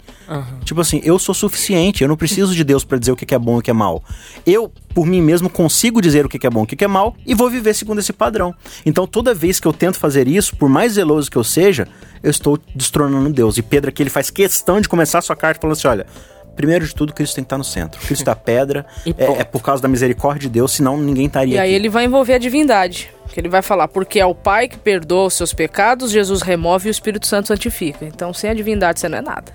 Tipo 0.64 0.82
assim, 0.82 1.00
eu 1.04 1.18
sou 1.18 1.34
suficiente, 1.34 2.04
eu 2.04 2.10
não 2.10 2.18
preciso 2.18 2.54
de 2.54 2.64
Deus 2.64 2.84
para 2.84 2.98
dizer 2.98 3.12
o 3.12 3.16
que 3.16 3.34
é 3.34 3.40
bom 3.40 3.58
e 3.58 3.60
o 3.60 3.62
que 3.62 3.72
é 3.72 3.74
mal. 3.74 4.04
Eu, 4.46 4.72
por 4.94 5.06
mim 5.06 5.22
mesmo, 5.22 5.50
consigo 5.50 6.02
dizer 6.02 6.26
o 6.26 6.30
que 6.30 6.46
é 6.46 6.50
bom 6.50 6.62
e 6.62 6.64
o 6.64 6.68
que 6.68 6.84
é 6.84 6.88
mal 6.88 7.16
e 7.26 7.34
vou 7.34 7.50
viver 7.50 7.74
segundo 7.74 8.00
esse 8.00 8.12
padrão. 8.12 8.54
Então, 8.86 9.08
toda 9.08 9.34
vez 9.34 9.60
que 9.60 9.68
eu 9.68 9.74
tento 9.74 9.98
fazer 9.98 10.28
isso, 10.28 10.56
por 10.58 10.68
mais 10.68 10.94
zeloso 10.94 11.32
que 11.32 11.38
eu 11.38 11.44
seja, 11.44 11.88
eu 12.22 12.30
estou 12.30 12.60
destronando 12.76 13.30
Deus. 13.32 13.58
E 13.58 13.62
Pedro 13.62 13.90
aqui 13.90 14.04
ele 14.04 14.10
faz 14.10 14.30
questão 14.30 14.82
de 14.82 14.90
começar 14.90 15.20
a 15.20 15.22
sua 15.22 15.36
carta 15.36 15.62
falando 15.62 15.78
assim: 15.78 15.88
olha. 15.88 16.06
Primeiro 16.56 16.88
de 16.88 16.96
tudo, 16.96 17.14
Cristo 17.14 17.36
tem 17.36 17.44
que 17.44 17.46
estar 17.46 17.58
no 17.60 17.64
centro. 17.64 18.02
Cristo 18.02 18.28
é 18.28 18.32
a 18.34 18.36
pedra, 18.36 18.84
é, 19.16 19.26
é 19.26 19.44
por 19.44 19.62
causa 19.62 19.80
da 19.80 19.88
misericórdia 19.88 20.42
de 20.42 20.50
Deus, 20.50 20.72
senão 20.72 20.98
ninguém 20.98 21.28
estaria 21.28 21.54
E 21.54 21.60
aí 21.60 21.70
aqui. 21.70 21.76
ele 21.76 21.88
vai 21.88 22.06
envolver 22.06 22.34
a 22.34 22.40
divindade. 22.40 23.12
Que 23.34 23.40
ele 23.40 23.50
vai 23.50 23.62
falar, 23.62 23.88
porque 23.88 24.20
é 24.20 24.26
o 24.26 24.34
Pai 24.34 24.68
que 24.68 24.78
perdoa 24.78 25.26
os 25.26 25.34
seus 25.34 25.54
pecados, 25.54 26.12
Jesus 26.12 26.42
remove 26.42 26.88
e 26.88 26.90
o 26.90 26.92
Espírito 26.92 27.28
Santo 27.28 27.48
santifica. 27.48 28.06
Então, 28.06 28.34
sem 28.34 28.50
a 28.50 28.54
divindade 28.54 29.00
você 29.00 29.10
não 29.10 29.18
é 29.18 29.22
nada. 29.22 29.52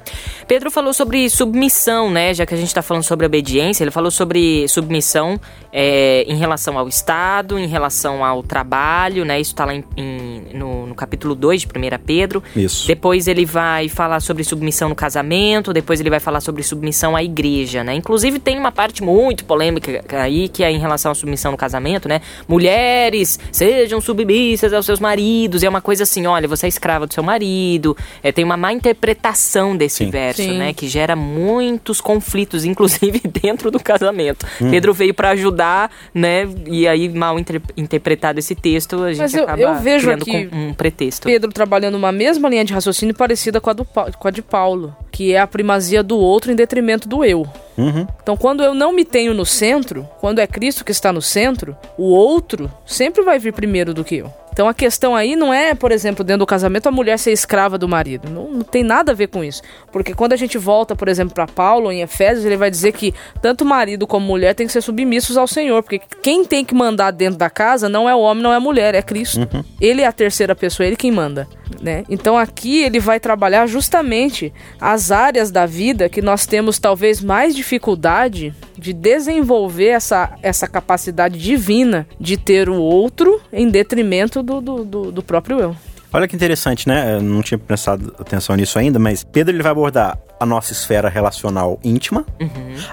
Pedro 0.46 0.70
falou 0.70 0.92
sobre 0.92 1.28
submissão, 1.30 2.10
né? 2.10 2.34
Já 2.34 2.44
que 2.44 2.54
a 2.54 2.56
gente 2.56 2.68
está 2.68 2.82
falando 2.82 3.02
sobre 3.02 3.26
obediência, 3.26 3.82
ele 3.82 3.90
falou 3.90 4.10
sobre 4.10 4.66
submissão 4.68 5.40
é, 5.72 6.24
em 6.28 6.36
relação 6.36 6.78
ao 6.78 6.88
Estado, 6.88 7.58
em 7.58 7.66
relação 7.66 8.24
ao 8.24 8.42
trabalho, 8.42 9.24
né? 9.24 9.40
Isso 9.40 9.52
está 9.52 9.64
lá 9.64 9.74
em, 9.74 9.84
em, 9.96 10.42
no, 10.54 10.86
no, 10.86 10.94
capítulo 10.94 11.34
2 11.34 11.62
de 11.62 11.66
1 11.66 11.70
Pedro. 12.04 12.42
Isso. 12.54 12.86
Depois 12.86 13.26
ele 13.26 13.46
vai 13.46 13.88
falar 13.88 14.20
sobre 14.20 14.44
submissão 14.44 14.88
no 14.88 14.94
casamento, 14.94 15.72
depois 15.72 16.00
ele 16.00 16.10
vai 16.10 16.20
falar 16.20 16.40
sobre 16.40 16.62
submissão 16.62 17.16
à 17.16 17.22
igreja, 17.22 17.82
né? 17.82 17.94
Inclusive 17.94 18.38
tem 18.38 18.58
uma 18.58 18.72
parte 18.72 19.02
muito 19.02 19.44
polêmica 19.44 20.04
aí, 20.10 20.48
que 20.48 20.62
é 20.62 20.70
em 20.70 20.78
relação 20.78 21.12
à 21.12 21.14
submissão 21.14 21.52
no 21.52 21.58
casamento, 21.58 22.08
né? 22.08 22.20
Mulheres, 22.46 23.38
sejam 23.70 24.00
submissas 24.00 24.72
aos 24.72 24.84
seus 24.86 24.98
maridos. 25.00 25.62
E 25.62 25.66
é 25.66 25.68
uma 25.68 25.80
coisa 25.80 26.02
assim, 26.02 26.26
olha, 26.26 26.48
você 26.48 26.66
é 26.66 26.68
escrava 26.68 27.06
do 27.06 27.14
seu 27.14 27.22
marido. 27.22 27.96
É, 28.22 28.32
tem 28.32 28.44
uma 28.44 28.56
má 28.56 28.72
interpretação 28.72 29.76
desse 29.76 30.04
Sim. 30.04 30.10
verso, 30.10 30.42
Sim. 30.42 30.58
né? 30.58 30.72
Que 30.72 30.88
gera 30.88 31.14
muitos 31.14 32.00
conflitos, 32.00 32.64
inclusive 32.66 33.20
dentro 33.42 33.70
do 33.70 33.78
casamento. 33.80 34.46
Pedro 34.58 34.92
veio 34.92 35.14
para 35.14 35.30
ajudar, 35.30 35.90
né? 36.14 36.48
E 36.66 36.86
aí, 36.88 37.08
mal 37.08 37.38
inter- 37.38 37.62
interpretado 37.76 38.38
esse 38.38 38.54
texto, 38.54 39.02
a 39.02 39.10
gente 39.12 39.18
Mas 39.22 39.34
eu- 39.34 39.44
acaba 39.44 39.60
eu 39.62 39.74
vejo 39.76 40.04
criando 40.06 40.22
aqui 40.22 40.46
com 40.46 40.56
um 40.56 40.74
pretexto. 40.74 41.26
Pedro 41.26 41.52
trabalhando 41.52 41.94
uma 41.96 42.12
mesma 42.12 42.48
linha 42.48 42.64
de 42.64 42.72
raciocínio 42.72 43.14
parecida 43.14 43.60
com 43.60 43.70
a, 43.70 43.72
do, 43.72 43.84
com 43.84 44.28
a 44.28 44.30
de 44.30 44.42
Paulo, 44.42 44.94
que 45.10 45.32
é 45.32 45.38
a 45.38 45.46
primazia 45.46 46.02
do 46.02 46.16
outro 46.18 46.50
em 46.52 46.54
detrimento 46.56 47.08
do 47.08 47.24
eu. 47.24 47.46
Uhum. 47.76 48.06
Então, 48.22 48.36
quando 48.36 48.62
eu 48.62 48.74
não 48.74 48.92
me 48.92 49.04
tenho 49.04 49.32
no 49.32 49.46
centro, 49.46 50.06
quando 50.20 50.38
é 50.40 50.46
Cristo 50.46 50.84
que 50.84 50.92
está 50.92 51.12
no 51.12 51.22
centro, 51.22 51.74
o 51.96 52.04
outro 52.04 52.70
sempre 52.86 53.22
vai 53.22 53.38
vir 53.38 53.51
primeiro 53.52 53.94
do 53.94 54.04
que 54.04 54.16
eu. 54.16 54.32
Então, 54.52 54.68
a 54.68 54.74
questão 54.74 55.16
aí 55.16 55.34
não 55.34 55.52
é, 55.52 55.74
por 55.74 55.90
exemplo, 55.90 56.22
dentro 56.22 56.40
do 56.40 56.46
casamento, 56.46 56.86
a 56.86 56.92
mulher 56.92 57.18
ser 57.18 57.32
escrava 57.32 57.78
do 57.78 57.88
marido. 57.88 58.28
Não, 58.28 58.50
não 58.50 58.62
tem 58.62 58.82
nada 58.82 59.12
a 59.12 59.14
ver 59.14 59.28
com 59.28 59.42
isso. 59.42 59.62
Porque 59.90 60.14
quando 60.14 60.34
a 60.34 60.36
gente 60.36 60.58
volta, 60.58 60.94
por 60.94 61.08
exemplo, 61.08 61.34
para 61.34 61.46
Paulo, 61.46 61.90
em 61.90 62.02
Efésios, 62.02 62.44
ele 62.44 62.58
vai 62.58 62.70
dizer 62.70 62.92
que 62.92 63.14
tanto 63.40 63.64
marido 63.64 64.06
como 64.06 64.26
mulher 64.26 64.54
têm 64.54 64.66
que 64.66 64.72
ser 64.72 64.82
submissos 64.82 65.38
ao 65.38 65.46
Senhor. 65.46 65.82
Porque 65.82 66.02
quem 66.22 66.44
tem 66.44 66.66
que 66.66 66.74
mandar 66.74 67.12
dentro 67.12 67.38
da 67.38 67.48
casa 67.48 67.88
não 67.88 68.06
é 68.08 68.14
o 68.14 68.20
homem, 68.20 68.42
não 68.42 68.52
é 68.52 68.56
a 68.56 68.60
mulher, 68.60 68.94
é 68.94 69.00
Cristo. 69.00 69.48
Ele 69.80 70.02
é 70.02 70.06
a 70.06 70.12
terceira 70.12 70.54
pessoa, 70.54 70.86
ele 70.86 70.96
quem 70.96 71.10
manda. 71.10 71.48
Né? 71.80 72.04
Então 72.08 72.36
aqui 72.36 72.82
ele 72.82 73.00
vai 73.00 73.18
trabalhar 73.18 73.66
justamente 73.66 74.52
as 74.78 75.10
áreas 75.10 75.50
da 75.50 75.64
vida 75.64 76.08
que 76.08 76.20
nós 76.20 76.46
temos 76.46 76.78
talvez 76.78 77.22
mais 77.22 77.56
dificuldade 77.56 78.54
de 78.78 78.92
desenvolver 78.92 79.88
essa, 79.88 80.36
essa 80.42 80.68
capacidade 80.68 81.38
divina 81.38 82.06
de 82.20 82.36
ter 82.36 82.68
o 82.68 82.80
outro 82.80 83.40
em 83.52 83.68
detrimento 83.68 84.42
do, 84.42 84.60
do, 84.60 84.84
do, 84.84 85.12
do 85.12 85.22
próprio 85.22 85.60
eu. 85.60 85.76
Olha 86.14 86.28
que 86.28 86.36
interessante, 86.36 86.86
né? 86.86 87.14
Eu 87.14 87.22
não 87.22 87.40
tinha 87.40 87.56
prestado 87.56 88.14
atenção 88.18 88.54
nisso 88.54 88.78
ainda, 88.78 88.98
mas 88.98 89.24
Pedro 89.24 89.54
ele 89.54 89.62
vai 89.62 89.72
abordar 89.72 90.18
a 90.38 90.44
nossa 90.44 90.72
esfera 90.72 91.08
relacional 91.08 91.80
íntima, 91.82 92.26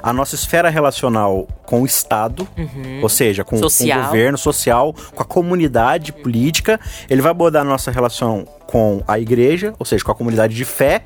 a 0.01 0.13
nossa 0.13 0.35
esfera 0.35 0.69
relacional 0.69 1.45
com 1.65 1.81
o 1.81 1.85
Estado, 1.85 2.47
ou 3.01 3.09
seja, 3.09 3.43
com, 3.43 3.59
com 3.59 3.65
o 3.65 4.03
governo 4.05 4.37
social, 4.37 4.95
com 5.13 5.21
a 5.21 5.25
comunidade 5.25 6.13
política. 6.13 6.79
Ele 7.09 7.21
vai 7.21 7.31
abordar 7.31 7.63
a 7.63 7.65
nossa 7.65 7.91
relação 7.91 8.45
com 8.65 9.03
a 9.05 9.19
igreja, 9.19 9.73
ou 9.77 9.85
seja, 9.85 10.03
com 10.05 10.11
a 10.11 10.15
comunidade 10.15 10.55
de 10.55 10.63
fé, 10.63 11.01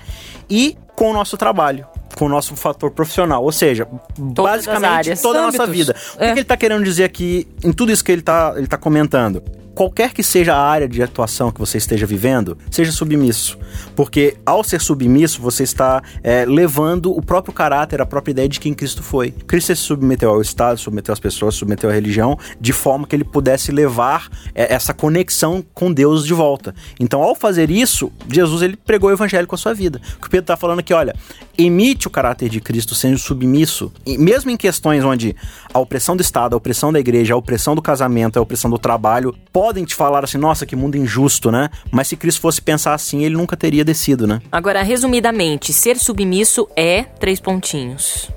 e 0.47 0.77
com 0.95 1.09
o 1.09 1.13
nosso 1.13 1.35
trabalho. 1.35 1.87
Com 2.15 2.25
o 2.25 2.29
nosso 2.29 2.55
fator 2.55 2.91
profissional, 2.91 3.43
ou 3.43 3.51
seja, 3.51 3.87
as 3.87 4.33
basicamente 4.33 5.21
toda 5.21 5.39
a 5.39 5.41
nossa 5.43 5.65
vida. 5.67 5.95
O 6.15 6.17
que, 6.17 6.23
É. 6.23 6.33
que 6.33 6.39
ele 6.39 6.45
tá 6.45 6.57
querendo 6.57 6.83
dizer 6.83 7.03
aqui 7.03 7.47
em 7.63 7.71
tudo 7.71 7.91
isso 7.91 8.03
que 8.03 8.11
ele 8.11 8.21
tá, 8.21 8.53
ele 8.55 8.67
tá 8.67 8.77
comentando? 8.77 9.41
Qualquer 9.75 10.13
que 10.13 10.21
seja 10.21 10.53
a 10.53 10.61
área 10.61 10.87
de 10.87 11.01
atuação 11.01 11.51
que 11.51 11.59
você 11.59 11.79
esteja 11.79 12.05
vivendo, 12.05 12.55
seja 12.69 12.91
submisso. 12.91 13.57
Porque 13.95 14.37
ao 14.45 14.63
ser 14.63 14.79
submisso, 14.79 15.41
você 15.41 15.63
está 15.63 15.99
é, 16.21 16.45
levando 16.45 17.11
o 17.11 17.19
próprio 17.23 17.51
caráter, 17.51 17.99
a 17.99 18.05
própria 18.05 18.31
ideia 18.33 18.47
de 18.47 18.59
quem 18.59 18.71
Cristo 18.71 19.01
foi. 19.01 19.31
Cristo 19.31 19.75
se 19.75 19.81
submeteu 19.81 20.29
ao 20.29 20.41
Estado, 20.41 20.79
submeteu 20.79 21.11
às 21.11 21.19
pessoas, 21.19 21.55
submeteu 21.55 21.89
à 21.89 21.93
religião, 21.93 22.37
de 22.61 22.71
forma 22.71 23.07
que 23.07 23.15
ele 23.15 23.23
pudesse 23.23 23.71
levar 23.71 24.29
é, 24.53 24.71
essa 24.71 24.93
conexão 24.93 25.65
com 25.73 25.91
Deus 25.91 26.23
de 26.23 26.35
volta. 26.35 26.75
Então, 26.99 27.23
ao 27.23 27.33
fazer 27.33 27.71
isso, 27.71 28.11
Jesus 28.29 28.61
ele 28.61 28.77
pregou 28.77 29.09
o 29.09 29.13
evangelho 29.13 29.47
com 29.47 29.55
a 29.55 29.57
sua 29.57 29.73
vida. 29.73 29.99
O 30.17 30.21
que 30.21 30.27
o 30.27 30.29
Pedro 30.29 30.43
está 30.43 30.55
falando 30.55 30.81
aqui, 30.81 30.93
olha, 30.93 31.15
emite 31.57 32.07
o 32.07 32.09
caráter 32.09 32.49
de 32.49 32.59
Cristo 32.59 32.95
sendo 32.95 33.17
submisso, 33.17 33.91
e 34.05 34.17
mesmo 34.17 34.49
em 34.49 34.57
questões 34.57 35.03
onde 35.03 35.35
a 35.73 35.79
opressão 35.79 36.15
do 36.15 36.21
Estado, 36.21 36.53
a 36.53 36.57
opressão 36.57 36.91
da 36.91 36.99
igreja, 36.99 37.33
a 37.33 37.37
opressão 37.37 37.75
do 37.75 37.81
casamento, 37.81 38.37
a 38.37 38.41
opressão 38.41 38.69
do 38.69 38.77
trabalho, 38.77 39.35
podem 39.51 39.85
te 39.85 39.95
falar 39.95 40.23
assim, 40.23 40.37
nossa, 40.37 40.65
que 40.65 40.75
mundo 40.75 40.97
injusto, 40.97 41.51
né? 41.51 41.69
Mas 41.91 42.07
se 42.07 42.15
Cristo 42.15 42.41
fosse 42.41 42.61
pensar 42.61 42.93
assim, 42.93 43.23
ele 43.23 43.35
nunca 43.35 43.55
teria 43.55 43.85
descido, 43.85 44.25
né? 44.25 44.41
Agora, 44.51 44.81
resumidamente, 44.81 45.71
ser 45.73 45.97
submisso 45.97 46.67
é 46.75 47.03
três 47.03 47.39
pontinhos. 47.39 48.31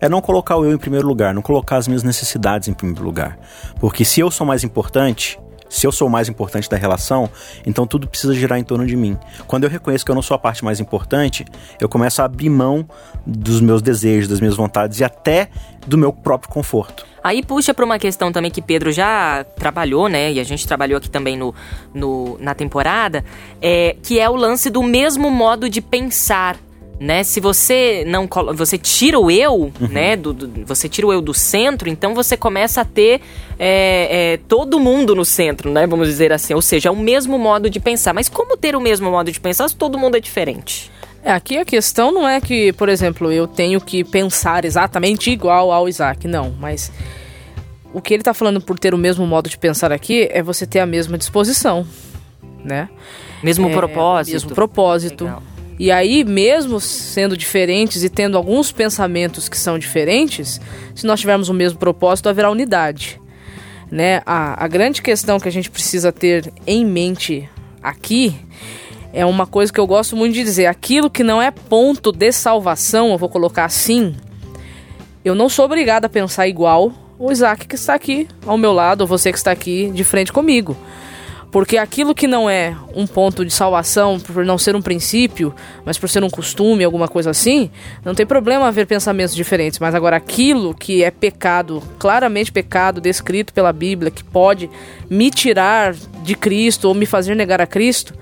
É 0.00 0.08
não 0.08 0.20
colocar 0.20 0.56
o 0.56 0.64
eu 0.64 0.72
em 0.72 0.78
primeiro 0.78 1.06
lugar, 1.06 1.32
não 1.32 1.42
colocar 1.42 1.76
as 1.76 1.86
minhas 1.86 2.02
necessidades 2.02 2.66
em 2.66 2.72
primeiro 2.72 3.04
lugar. 3.04 3.38
Porque 3.78 4.04
se 4.04 4.18
eu 4.18 4.32
sou 4.32 4.44
mais 4.44 4.64
importante, 4.64 5.38
se 5.72 5.86
eu 5.86 5.92
sou 5.92 6.06
o 6.06 6.10
mais 6.10 6.28
importante 6.28 6.68
da 6.68 6.76
relação, 6.76 7.28
então 7.66 7.86
tudo 7.86 8.06
precisa 8.06 8.34
girar 8.34 8.58
em 8.58 8.64
torno 8.64 8.86
de 8.86 8.94
mim. 8.94 9.16
Quando 9.46 9.64
eu 9.64 9.70
reconheço 9.70 10.04
que 10.04 10.10
eu 10.10 10.14
não 10.14 10.22
sou 10.22 10.34
a 10.34 10.38
parte 10.38 10.62
mais 10.64 10.78
importante, 10.80 11.46
eu 11.80 11.88
começo 11.88 12.20
a 12.20 12.26
abrir 12.26 12.50
mão 12.50 12.86
dos 13.26 13.60
meus 13.60 13.80
desejos, 13.80 14.28
das 14.28 14.38
minhas 14.40 14.54
vontades 14.54 15.00
e 15.00 15.04
até 15.04 15.48
do 15.86 15.96
meu 15.96 16.12
próprio 16.12 16.50
conforto. 16.52 17.06
Aí 17.24 17.42
puxa 17.42 17.72
para 17.72 17.84
uma 17.84 17.98
questão 17.98 18.30
também 18.32 18.50
que 18.50 18.60
Pedro 18.60 18.92
já 18.92 19.44
trabalhou, 19.56 20.08
né? 20.08 20.32
E 20.32 20.40
a 20.40 20.44
gente 20.44 20.66
trabalhou 20.66 20.98
aqui 20.98 21.08
também 21.08 21.36
no, 21.36 21.54
no- 21.94 22.36
na 22.40 22.52
temporada, 22.54 23.24
é, 23.60 23.96
que 24.02 24.18
é 24.18 24.28
o 24.28 24.34
lance 24.34 24.68
do 24.68 24.82
mesmo 24.82 25.30
modo 25.30 25.68
de 25.70 25.80
pensar. 25.80 26.56
Né? 27.02 27.24
Se 27.24 27.40
você 27.40 28.04
não 28.06 28.28
você 28.54 28.78
tira 28.78 29.18
o 29.18 29.28
eu, 29.28 29.72
né? 29.80 30.14
Do, 30.14 30.32
do- 30.32 30.64
você 30.64 30.88
tira 30.88 31.04
o 31.08 31.12
eu 31.12 31.20
do 31.20 31.34
centro, 31.34 31.88
então 31.88 32.14
você 32.14 32.36
começa 32.36 32.80
a 32.80 32.84
ter 32.84 33.20
é, 33.58 34.34
é, 34.34 34.36
todo 34.46 34.78
mundo 34.78 35.12
no 35.12 35.24
centro, 35.24 35.68
né? 35.68 35.84
Vamos 35.84 36.06
dizer 36.06 36.32
assim. 36.32 36.54
Ou 36.54 36.62
seja, 36.62 36.88
é 36.90 36.92
o 36.92 36.96
mesmo 36.96 37.36
modo 37.40 37.68
de 37.68 37.80
pensar. 37.80 38.12
Mas 38.14 38.28
como 38.28 38.56
ter 38.56 38.76
o 38.76 38.80
mesmo 38.80 39.10
modo 39.10 39.32
de 39.32 39.40
pensar 39.40 39.68
se 39.68 39.74
todo 39.74 39.98
mundo 39.98 40.16
é 40.16 40.20
diferente? 40.20 40.92
É, 41.24 41.32
aqui 41.32 41.58
a 41.58 41.64
questão 41.64 42.12
não 42.12 42.28
é 42.28 42.40
que, 42.40 42.72
por 42.74 42.88
exemplo, 42.88 43.32
eu 43.32 43.48
tenho 43.48 43.80
que 43.80 44.04
pensar 44.04 44.64
exatamente 44.64 45.28
igual 45.28 45.72
ao 45.72 45.88
Isaac, 45.88 46.28
não, 46.28 46.54
mas 46.60 46.92
o 47.92 48.00
que 48.00 48.14
ele 48.14 48.22
tá 48.22 48.32
falando 48.32 48.60
por 48.60 48.78
ter 48.78 48.94
o 48.94 48.98
mesmo 48.98 49.26
modo 49.26 49.48
de 49.50 49.58
pensar 49.58 49.90
aqui 49.92 50.28
é 50.30 50.40
você 50.40 50.66
ter 50.66 50.78
a 50.78 50.86
mesma 50.86 51.18
disposição, 51.18 51.84
né? 52.64 52.88
Mesmo 53.42 53.68
É, 53.68 53.72
propósito. 53.72 54.34
Mesmo 54.34 54.50
propósito. 54.54 55.24
Legal. 55.24 55.42
E 55.82 55.90
aí, 55.90 56.22
mesmo 56.22 56.78
sendo 56.78 57.36
diferentes 57.36 58.04
e 58.04 58.08
tendo 58.08 58.36
alguns 58.36 58.70
pensamentos 58.70 59.48
que 59.48 59.58
são 59.58 59.80
diferentes, 59.80 60.60
se 60.94 61.04
nós 61.04 61.18
tivermos 61.18 61.48
o 61.48 61.52
mesmo 61.52 61.76
propósito, 61.76 62.28
haverá 62.28 62.48
unidade. 62.52 63.20
Né? 63.90 64.22
A, 64.24 64.64
a 64.64 64.68
grande 64.68 65.02
questão 65.02 65.40
que 65.40 65.48
a 65.48 65.50
gente 65.50 65.68
precisa 65.68 66.12
ter 66.12 66.52
em 66.68 66.86
mente 66.86 67.50
aqui 67.82 68.32
é 69.12 69.26
uma 69.26 69.44
coisa 69.44 69.72
que 69.72 69.80
eu 69.80 69.86
gosto 69.88 70.14
muito 70.14 70.34
de 70.34 70.44
dizer: 70.44 70.66
aquilo 70.66 71.10
que 71.10 71.24
não 71.24 71.42
é 71.42 71.50
ponto 71.50 72.12
de 72.12 72.30
salvação, 72.30 73.10
eu 73.10 73.18
vou 73.18 73.28
colocar 73.28 73.64
assim, 73.64 74.14
eu 75.24 75.34
não 75.34 75.48
sou 75.48 75.64
obrigada 75.64 76.06
a 76.06 76.08
pensar 76.08 76.46
igual 76.46 76.92
o 77.18 77.32
Isaac 77.32 77.66
que 77.66 77.74
está 77.74 77.94
aqui 77.94 78.28
ao 78.46 78.56
meu 78.56 78.72
lado, 78.72 79.00
ou 79.00 79.06
você 79.08 79.32
que 79.32 79.38
está 79.38 79.50
aqui 79.50 79.90
de 79.92 80.04
frente 80.04 80.32
comigo. 80.32 80.76
Porque 81.52 81.76
aquilo 81.76 82.14
que 82.14 82.26
não 82.26 82.48
é 82.48 82.74
um 82.96 83.06
ponto 83.06 83.44
de 83.44 83.52
salvação, 83.52 84.18
por 84.18 84.42
não 84.42 84.56
ser 84.56 84.74
um 84.74 84.80
princípio, 84.80 85.54
mas 85.84 85.98
por 85.98 86.08
ser 86.08 86.24
um 86.24 86.30
costume, 86.30 86.82
alguma 86.82 87.06
coisa 87.06 87.28
assim, 87.28 87.70
não 88.02 88.14
tem 88.14 88.24
problema 88.24 88.66
haver 88.66 88.86
pensamentos 88.86 89.34
diferentes. 89.34 89.78
Mas 89.78 89.94
agora, 89.94 90.16
aquilo 90.16 90.74
que 90.74 91.04
é 91.04 91.10
pecado, 91.10 91.82
claramente 91.98 92.50
pecado, 92.50 93.02
descrito 93.02 93.52
pela 93.52 93.70
Bíblia, 93.70 94.10
que 94.10 94.24
pode 94.24 94.70
me 95.10 95.30
tirar 95.30 95.92
de 95.92 96.34
Cristo 96.34 96.88
ou 96.88 96.94
me 96.94 97.04
fazer 97.04 97.34
negar 97.34 97.60
a 97.60 97.66
Cristo, 97.66 98.14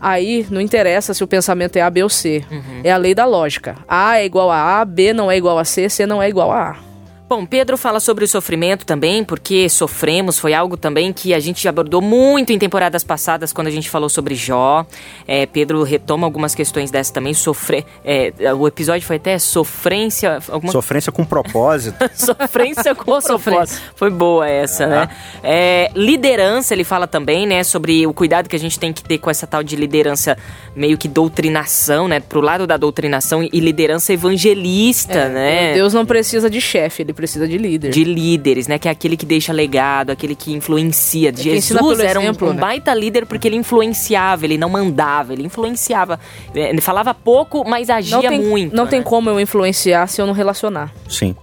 aí 0.00 0.46
não 0.48 0.58
interessa 0.60 1.12
se 1.12 1.22
o 1.22 1.28
pensamento 1.28 1.76
é 1.76 1.82
A, 1.82 1.90
B 1.90 2.02
ou 2.02 2.08
C. 2.08 2.42
É 2.82 2.90
a 2.90 2.96
lei 2.96 3.14
da 3.14 3.26
lógica. 3.26 3.76
A 3.86 4.18
é 4.18 4.24
igual 4.24 4.50
a 4.50 4.80
A, 4.80 4.84
B 4.86 5.12
não 5.12 5.30
é 5.30 5.36
igual 5.36 5.58
a 5.58 5.64
C, 5.66 5.90
C 5.90 6.06
não 6.06 6.22
é 6.22 6.28
igual 6.30 6.50
a 6.50 6.70
A. 6.70 6.91
Bom, 7.32 7.46
Pedro 7.46 7.78
fala 7.78 7.98
sobre 7.98 8.26
o 8.26 8.28
sofrimento 8.28 8.84
também, 8.84 9.24
porque 9.24 9.66
sofremos, 9.66 10.38
foi 10.38 10.52
algo 10.52 10.76
também 10.76 11.14
que 11.14 11.32
a 11.32 11.40
gente 11.40 11.66
abordou 11.66 12.02
muito 12.02 12.52
em 12.52 12.58
temporadas 12.58 13.02
passadas 13.02 13.54
quando 13.54 13.68
a 13.68 13.70
gente 13.70 13.88
falou 13.88 14.10
sobre 14.10 14.34
Jó. 14.34 14.84
É, 15.26 15.46
Pedro 15.46 15.82
retoma 15.82 16.26
algumas 16.26 16.54
questões 16.54 16.90
dessas 16.90 17.10
também, 17.10 17.32
sofrer. 17.32 17.86
é, 18.04 18.34
o 18.52 18.68
episódio 18.68 19.06
foi 19.06 19.16
até 19.16 19.38
sofrência. 19.38 20.40
Alguma 20.50 20.70
Sofrência 20.72 21.10
com 21.10 21.24
propósito. 21.24 21.96
Sofrência 22.14 22.94
com 22.94 23.18
sofrência. 23.18 23.38
propósito. 23.38 23.82
Foi 23.96 24.10
boa 24.10 24.46
essa, 24.46 24.86
né? 24.86 25.08
É, 25.42 25.90
liderança, 25.94 26.74
ele 26.74 26.84
fala 26.84 27.06
também, 27.06 27.46
né? 27.46 27.64
Sobre 27.64 28.06
o 28.06 28.12
cuidado 28.12 28.46
que 28.46 28.56
a 28.56 28.58
gente 28.58 28.78
tem 28.78 28.92
que 28.92 29.02
ter 29.02 29.16
com 29.16 29.30
essa 29.30 29.46
tal 29.46 29.62
de 29.62 29.74
liderança 29.74 30.36
meio 30.76 30.98
que 30.98 31.08
doutrinação, 31.08 32.08
né? 32.08 32.20
Pro 32.20 32.42
lado 32.42 32.66
da 32.66 32.76
doutrinação 32.76 33.42
e 33.42 33.58
liderança 33.58 34.12
evangelista, 34.12 35.30
né? 35.30 35.72
Deus 35.72 35.94
não 35.94 36.04
precisa 36.04 36.50
de 36.50 36.60
chefe, 36.60 37.00
ele 37.00 37.14
precisa 37.14 37.21
de 37.26 37.58
líder. 37.58 37.90
de 37.90 38.04
líderes, 38.04 38.66
né? 38.66 38.78
Que 38.78 38.88
é 38.88 38.90
aquele 38.90 39.16
que 39.16 39.26
deixa 39.26 39.52
legado, 39.52 40.10
aquele 40.10 40.34
que 40.34 40.52
influencia. 40.52 41.30
ensina 41.30 41.54
Jesus 41.54 41.98
pelo 41.98 42.02
era 42.02 42.18
um, 42.20 42.22
exemplo, 42.24 42.48
um 42.48 42.52
né? 42.52 42.60
baita 42.60 42.94
líder 42.94 43.26
porque 43.26 43.48
ele 43.48 43.56
influenciava, 43.56 44.44
ele 44.44 44.58
não 44.58 44.68
mandava, 44.68 45.32
ele 45.32 45.44
influenciava. 45.44 46.18
É, 46.54 46.70
Ele 46.70 46.80
falava 46.80 47.12
pouco, 47.14 47.64
mas 47.68 47.90
agia 47.90 48.16
não 48.16 48.22
tem, 48.22 48.40
muito. 48.40 48.74
não 48.74 48.84
né? 48.84 48.90
tem 48.90 49.02
como 49.02 49.30
eu 49.30 49.40
influenciar 49.40 50.06
se 50.06 50.20
eu 50.20 50.26
não 50.26 50.34
relacionar. 50.34 50.92
Sim. 51.08 51.34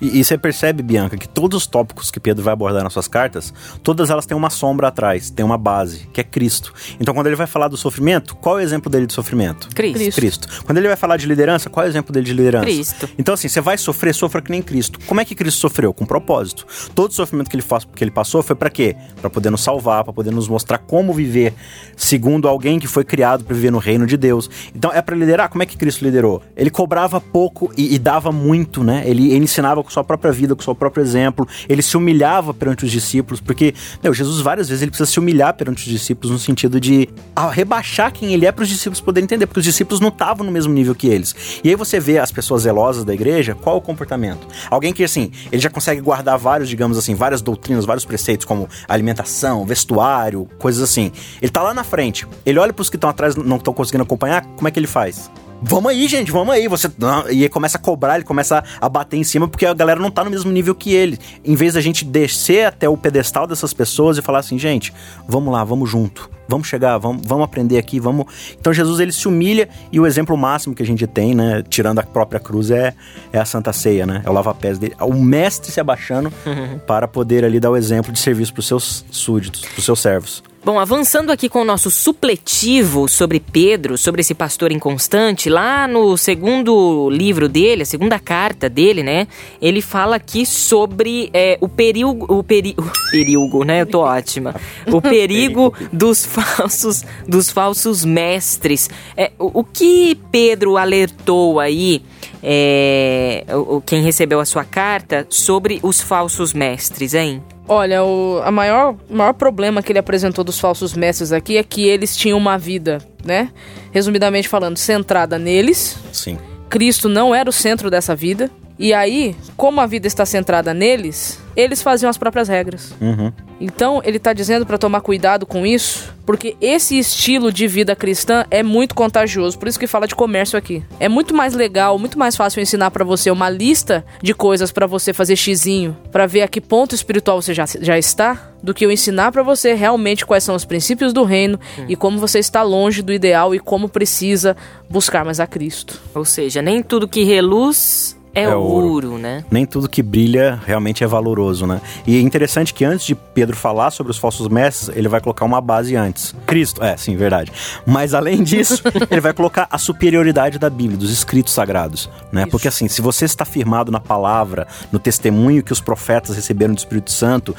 E, 0.00 0.20
e 0.20 0.24
você 0.24 0.36
percebe, 0.36 0.82
Bianca, 0.82 1.16
que 1.16 1.28
todos 1.28 1.62
os 1.62 1.66
tópicos 1.66 2.10
que 2.10 2.20
Pedro 2.20 2.42
vai 2.42 2.52
abordar 2.52 2.82
nas 2.82 2.92
suas 2.92 3.08
cartas, 3.08 3.52
todas 3.82 4.10
elas 4.10 4.26
têm 4.26 4.36
uma 4.36 4.50
sombra 4.50 4.88
atrás, 4.88 5.30
tem 5.30 5.44
uma 5.44 5.58
base, 5.58 6.08
que 6.12 6.20
é 6.20 6.24
Cristo. 6.24 6.72
Então, 7.00 7.14
quando 7.14 7.26
ele 7.26 7.36
vai 7.36 7.46
falar 7.46 7.68
do 7.68 7.76
sofrimento, 7.76 8.36
qual 8.36 8.58
é 8.58 8.62
o 8.62 8.64
exemplo 8.64 8.90
dele 8.90 9.06
de 9.06 9.12
sofrimento? 9.12 9.68
Cristo. 9.74 9.94
Cristo. 9.94 10.20
Cristo. 10.20 10.64
Quando 10.64 10.78
ele 10.78 10.88
vai 10.88 10.96
falar 10.96 11.16
de 11.16 11.26
liderança, 11.26 11.70
qual 11.70 11.84
é 11.84 11.88
o 11.88 11.90
exemplo 11.90 12.12
dele 12.12 12.26
de 12.26 12.32
liderança? 12.32 12.64
Cristo. 12.64 13.08
Então, 13.18 13.34
assim, 13.34 13.48
você 13.48 13.60
vai 13.60 13.78
sofrer, 13.78 14.14
sofra 14.14 14.40
que 14.40 14.50
nem 14.50 14.62
Cristo. 14.62 14.98
Como 15.06 15.20
é 15.20 15.24
que 15.24 15.34
Cristo 15.34 15.60
sofreu? 15.60 15.92
Com 15.92 16.04
propósito. 16.04 16.66
Todo 16.94 17.10
o 17.10 17.14
sofrimento 17.14 17.50
que 17.50 17.56
ele, 17.56 17.62
faz, 17.62 17.84
que 17.84 18.04
ele 18.04 18.10
passou 18.10 18.42
foi 18.42 18.56
pra 18.56 18.70
quê? 18.70 18.96
Pra 19.20 19.30
poder 19.30 19.50
nos 19.50 19.62
salvar, 19.62 20.04
pra 20.04 20.12
poder 20.12 20.30
nos 20.30 20.48
mostrar 20.48 20.78
como 20.78 21.12
viver 21.12 21.54
segundo 21.96 22.48
alguém 22.48 22.78
que 22.78 22.86
foi 22.86 23.04
criado 23.04 23.44
pra 23.44 23.54
viver 23.54 23.70
no 23.70 23.78
reino 23.78 24.06
de 24.06 24.16
Deus. 24.16 24.50
Então, 24.74 24.92
é 24.92 25.00
pra 25.00 25.16
liderar. 25.16 25.48
Como 25.48 25.62
é 25.62 25.66
que 25.66 25.76
Cristo 25.76 26.04
liderou? 26.04 26.42
Ele 26.56 26.70
cobrava 26.70 27.20
pouco 27.20 27.72
e, 27.76 27.94
e 27.94 27.98
dava 27.98 28.30
muito, 28.30 28.82
né? 28.84 29.02
Ele, 29.06 29.32
ele 29.32 29.44
ensinava 29.44 29.63
com 29.82 29.90
sua 29.90 30.04
própria 30.04 30.32
vida, 30.32 30.54
com 30.54 30.62
seu 30.62 30.74
próprio 30.74 31.02
exemplo. 31.02 31.46
Ele 31.68 31.82
se 31.82 31.96
humilhava 31.96 32.52
perante 32.52 32.84
os 32.84 32.90
discípulos, 32.90 33.40
porque, 33.40 33.74
meu, 34.02 34.12
Jesus 34.12 34.40
várias 34.40 34.68
vezes 34.68 34.82
ele 34.82 34.90
precisa 34.90 35.10
se 35.10 35.18
humilhar 35.18 35.54
perante 35.54 35.84
os 35.84 35.90
discípulos 35.90 36.30
no 36.30 36.38
sentido 36.38 36.80
de 36.80 37.08
rebaixar 37.52 38.12
quem 38.12 38.34
ele 38.34 38.46
é 38.46 38.52
para 38.52 38.62
os 38.62 38.68
discípulos 38.68 39.00
poderem 39.00 39.24
entender, 39.24 39.46
porque 39.46 39.60
os 39.60 39.64
discípulos 39.64 40.00
não 40.00 40.08
estavam 40.08 40.44
no 40.44 40.52
mesmo 40.52 40.72
nível 40.72 40.94
que 40.94 41.06
eles. 41.06 41.34
E 41.62 41.68
aí 41.68 41.74
você 41.74 41.98
vê 41.98 42.18
as 42.18 42.30
pessoas 42.30 42.62
zelosas 42.62 43.04
da 43.04 43.14
igreja, 43.14 43.54
qual 43.54 43.76
o 43.76 43.80
comportamento? 43.80 44.46
Alguém 44.70 44.92
que, 44.92 45.04
assim, 45.04 45.30
ele 45.50 45.62
já 45.62 45.70
consegue 45.70 46.00
guardar 46.00 46.38
vários, 46.38 46.68
digamos 46.68 46.98
assim, 46.98 47.14
várias 47.14 47.40
doutrinas, 47.40 47.84
vários 47.84 48.04
preceitos, 48.04 48.44
como 48.44 48.68
alimentação, 48.88 49.64
vestuário, 49.64 50.48
coisas 50.58 50.82
assim. 50.82 51.12
Ele 51.40 51.50
tá 51.50 51.62
lá 51.62 51.72
na 51.72 51.84
frente, 51.84 52.26
ele 52.44 52.58
olha 52.58 52.72
pros 52.72 52.90
que 52.90 52.96
estão 52.96 53.08
atrás, 53.10 53.36
não 53.36 53.56
estão 53.56 53.72
conseguindo 53.72 54.02
acompanhar, 54.02 54.44
como 54.56 54.68
é 54.68 54.70
que 54.70 54.78
ele 54.78 54.86
faz? 54.86 55.30
Vamos 55.66 55.90
aí, 55.90 56.06
gente, 56.06 56.30
vamos 56.30 56.54
aí. 56.54 56.68
Você 56.68 56.90
não, 56.98 57.30
e 57.30 57.42
aí 57.42 57.48
começa 57.48 57.78
a 57.78 57.80
cobrar, 57.80 58.16
ele 58.16 58.24
começa 58.24 58.62
a 58.78 58.88
bater 58.88 59.16
em 59.16 59.24
cima 59.24 59.48
porque 59.48 59.64
a 59.64 59.72
galera 59.72 59.98
não 59.98 60.10
tá 60.10 60.22
no 60.22 60.30
mesmo 60.30 60.52
nível 60.52 60.74
que 60.74 60.92
ele. 60.92 61.18
Em 61.42 61.54
vez 61.54 61.72
da 61.72 61.80
gente 61.80 62.04
descer 62.04 62.66
até 62.66 62.86
o 62.86 62.98
pedestal 62.98 63.46
dessas 63.46 63.72
pessoas 63.72 64.18
e 64.18 64.22
falar 64.22 64.40
assim, 64.40 64.58
gente, 64.58 64.92
vamos 65.26 65.50
lá, 65.50 65.64
vamos 65.64 65.88
junto. 65.88 66.28
Vamos 66.46 66.68
chegar, 66.68 66.98
vamos, 66.98 67.22
vamos 67.26 67.46
aprender 67.46 67.78
aqui, 67.78 67.98
vamos. 67.98 68.26
Então 68.60 68.74
Jesus 68.74 69.00
ele 69.00 69.10
se 69.10 69.26
humilha 69.26 69.66
e 69.90 69.98
o 69.98 70.06
exemplo 70.06 70.36
máximo 70.36 70.74
que 70.74 70.82
a 70.82 70.86
gente 70.86 71.06
tem, 71.06 71.34
né, 71.34 71.64
tirando 71.66 71.98
a 71.98 72.02
própria 72.02 72.38
cruz 72.38 72.70
é, 72.70 72.94
é 73.32 73.38
a 73.38 73.46
Santa 73.46 73.72
Ceia, 73.72 74.04
né? 74.04 74.20
É 74.22 74.28
o 74.28 74.32
lava-pés 74.34 74.78
dele, 74.78 74.94
o 75.00 75.14
mestre 75.14 75.72
se 75.72 75.80
abaixando 75.80 76.30
para 76.86 77.08
poder 77.08 77.42
ali 77.42 77.58
dar 77.58 77.70
o 77.70 77.76
exemplo 77.76 78.12
de 78.12 78.18
serviço 78.18 78.52
para 78.52 78.60
os 78.60 78.66
seus 78.66 79.04
súditos, 79.10 79.62
para 79.62 79.78
os 79.78 79.84
seus 79.84 80.00
servos. 80.00 80.42
Bom, 80.64 80.78
avançando 80.78 81.30
aqui 81.30 81.46
com 81.46 81.60
o 81.60 81.64
nosso 81.64 81.90
supletivo 81.90 83.06
sobre 83.06 83.38
Pedro, 83.38 83.98
sobre 83.98 84.22
esse 84.22 84.34
pastor 84.34 84.72
inconstante, 84.72 85.50
lá 85.50 85.86
no 85.86 86.16
segundo 86.16 87.10
livro 87.10 87.50
dele, 87.50 87.82
a 87.82 87.84
segunda 87.84 88.18
carta 88.18 88.66
dele, 88.66 89.02
né? 89.02 89.28
Ele 89.60 89.82
fala 89.82 90.16
aqui 90.16 90.46
sobre 90.46 91.28
é, 91.34 91.58
o 91.60 91.68
perigo. 91.68 92.24
O, 92.34 92.42
peri, 92.42 92.74
o 92.80 93.10
perigo, 93.10 93.62
né? 93.62 93.82
Eu 93.82 93.86
tô 93.86 94.00
ótima. 94.00 94.54
O 94.86 95.02
perigo 95.04 95.74
dos 95.92 96.24
falsos, 96.24 97.04
dos 97.28 97.50
falsos 97.50 98.02
mestres. 98.02 98.88
É, 99.14 99.32
o, 99.38 99.60
o 99.60 99.64
que 99.64 100.18
Pedro 100.32 100.78
alertou 100.78 101.60
aí, 101.60 102.02
é, 102.42 103.44
quem 103.84 104.02
recebeu 104.02 104.40
a 104.40 104.46
sua 104.46 104.64
carta, 104.64 105.26
sobre 105.28 105.78
os 105.82 106.00
falsos 106.00 106.54
mestres, 106.54 107.12
hein? 107.12 107.42
Olha, 107.66 108.04
o 108.04 108.40
a 108.44 108.50
maior, 108.50 108.94
maior 109.08 109.32
problema 109.32 109.82
que 109.82 109.90
ele 109.90 109.98
apresentou 109.98 110.44
dos 110.44 110.58
falsos 110.58 110.94
mestres 110.94 111.32
aqui 111.32 111.56
é 111.56 111.62
que 111.62 111.86
eles 111.86 112.14
tinham 112.16 112.36
uma 112.36 112.58
vida, 112.58 112.98
né? 113.24 113.50
Resumidamente 113.90 114.48
falando, 114.48 114.76
centrada 114.76 115.38
neles. 115.38 115.96
Sim. 116.12 116.38
Cristo 116.68 117.08
não 117.08 117.34
era 117.34 117.48
o 117.48 117.52
centro 117.52 117.90
dessa 117.90 118.14
vida. 118.14 118.50
E 118.78 118.92
aí, 118.92 119.36
como 119.56 119.80
a 119.80 119.86
vida 119.86 120.06
está 120.06 120.26
centrada 120.26 120.74
neles, 120.74 121.40
eles 121.56 121.82
faziam 121.82 122.10
as 122.10 122.18
próprias 122.18 122.48
regras. 122.48 122.94
Uhum. 123.00 123.32
Então, 123.60 124.00
ele 124.04 124.16
está 124.16 124.32
dizendo 124.32 124.66
para 124.66 124.78
tomar 124.78 125.00
cuidado 125.00 125.46
com 125.46 125.64
isso, 125.64 126.12
porque 126.26 126.56
esse 126.60 126.98
estilo 126.98 127.52
de 127.52 127.66
vida 127.66 127.94
cristã 127.94 128.44
é 128.50 128.62
muito 128.62 128.94
contagioso. 128.94 129.58
Por 129.58 129.68
isso 129.68 129.78
que 129.78 129.86
fala 129.86 130.06
de 130.06 130.14
comércio 130.14 130.58
aqui. 130.58 130.82
É 130.98 131.08
muito 131.08 131.34
mais 131.34 131.54
legal, 131.54 131.98
muito 131.98 132.18
mais 132.18 132.36
fácil 132.36 132.60
ensinar 132.60 132.90
para 132.90 133.04
você 133.04 133.30
uma 133.30 133.48
lista 133.48 134.04
de 134.22 134.34
coisas 134.34 134.72
para 134.72 134.86
você 134.86 135.12
fazer 135.12 135.36
xizinho, 135.36 135.96
para 136.10 136.26
ver 136.26 136.42
a 136.42 136.48
que 136.48 136.60
ponto 136.60 136.94
espiritual 136.94 137.40
você 137.40 137.54
já, 137.54 137.64
já 137.80 137.98
está, 137.98 138.50
do 138.62 138.72
que 138.72 138.84
eu 138.84 138.90
ensinar 138.90 139.30
para 139.30 139.42
você 139.42 139.74
realmente 139.74 140.24
quais 140.24 140.42
são 140.42 140.54
os 140.54 140.64
princípios 140.64 141.12
do 141.12 141.22
reino 141.22 141.60
e 141.86 141.94
como 141.94 142.18
você 142.18 142.38
está 142.38 142.62
longe 142.62 143.02
do 143.02 143.12
ideal 143.12 143.54
e 143.54 143.58
como 143.58 143.90
precisa 143.90 144.56
buscar 144.88 145.24
mais 145.24 145.38
a 145.38 145.46
Cristo. 145.46 146.00
Ou 146.14 146.24
seja, 146.24 146.62
nem 146.62 146.82
tudo 146.82 147.06
que 147.06 147.24
reluz 147.24 148.16
é, 148.34 148.42
É 148.44 148.54
ouro. 148.56 148.88
ouro. 148.88 149.18
né? 149.18 149.44
nem 149.50 149.64
tudo 149.64 149.88
que 149.88 150.02
brilha 150.02 150.60
realmente 150.66 151.04
é 151.04 151.06
valoroso, 151.06 151.66
né? 151.66 151.80
E 152.06 152.16
é 152.16 152.20
interessante 152.20 152.74
que 152.74 152.84
antes 152.84 153.06
de 153.06 153.14
Pedro 153.14 153.56
falar 153.56 153.90
sobre 153.90 154.10
os 154.10 154.18
falsos 154.18 154.48
mestres, 154.48 154.94
ele 154.96 155.08
vai 155.08 155.20
colocar 155.20 155.44
uma 155.44 155.60
base 155.60 155.96
antes. 155.96 156.34
Cristo, 156.46 156.82
é, 156.82 156.96
sim, 156.96 157.16
verdade. 157.16 157.52
Mas 157.86 158.14
além 158.14 158.42
disso, 158.44 158.82
ele 159.10 159.20
vai 159.20 159.32
colocar 159.32 159.66
a 159.70 159.78
superioridade 159.78 160.58
da 160.58 160.68
Bíblia, 160.70 160.98
dos 160.98 161.10
escritos 161.12 161.52
sagrados, 161.52 162.10
né? 162.32 162.42
Isso. 162.42 162.50
Porque 162.50 162.68
assim, 162.68 162.88
se 162.88 163.00
você 163.00 163.24
está 163.24 163.44
firmado 163.44 163.90
na 163.92 164.00
palavra, 164.00 164.66
no 164.90 164.98
testemunho 164.98 165.62
que 165.62 165.72
os 165.72 165.80
profetas 165.80 166.34
receberam 166.34 166.74
do 166.74 166.78
Espírito 166.78 167.10
Santo, 167.12 167.54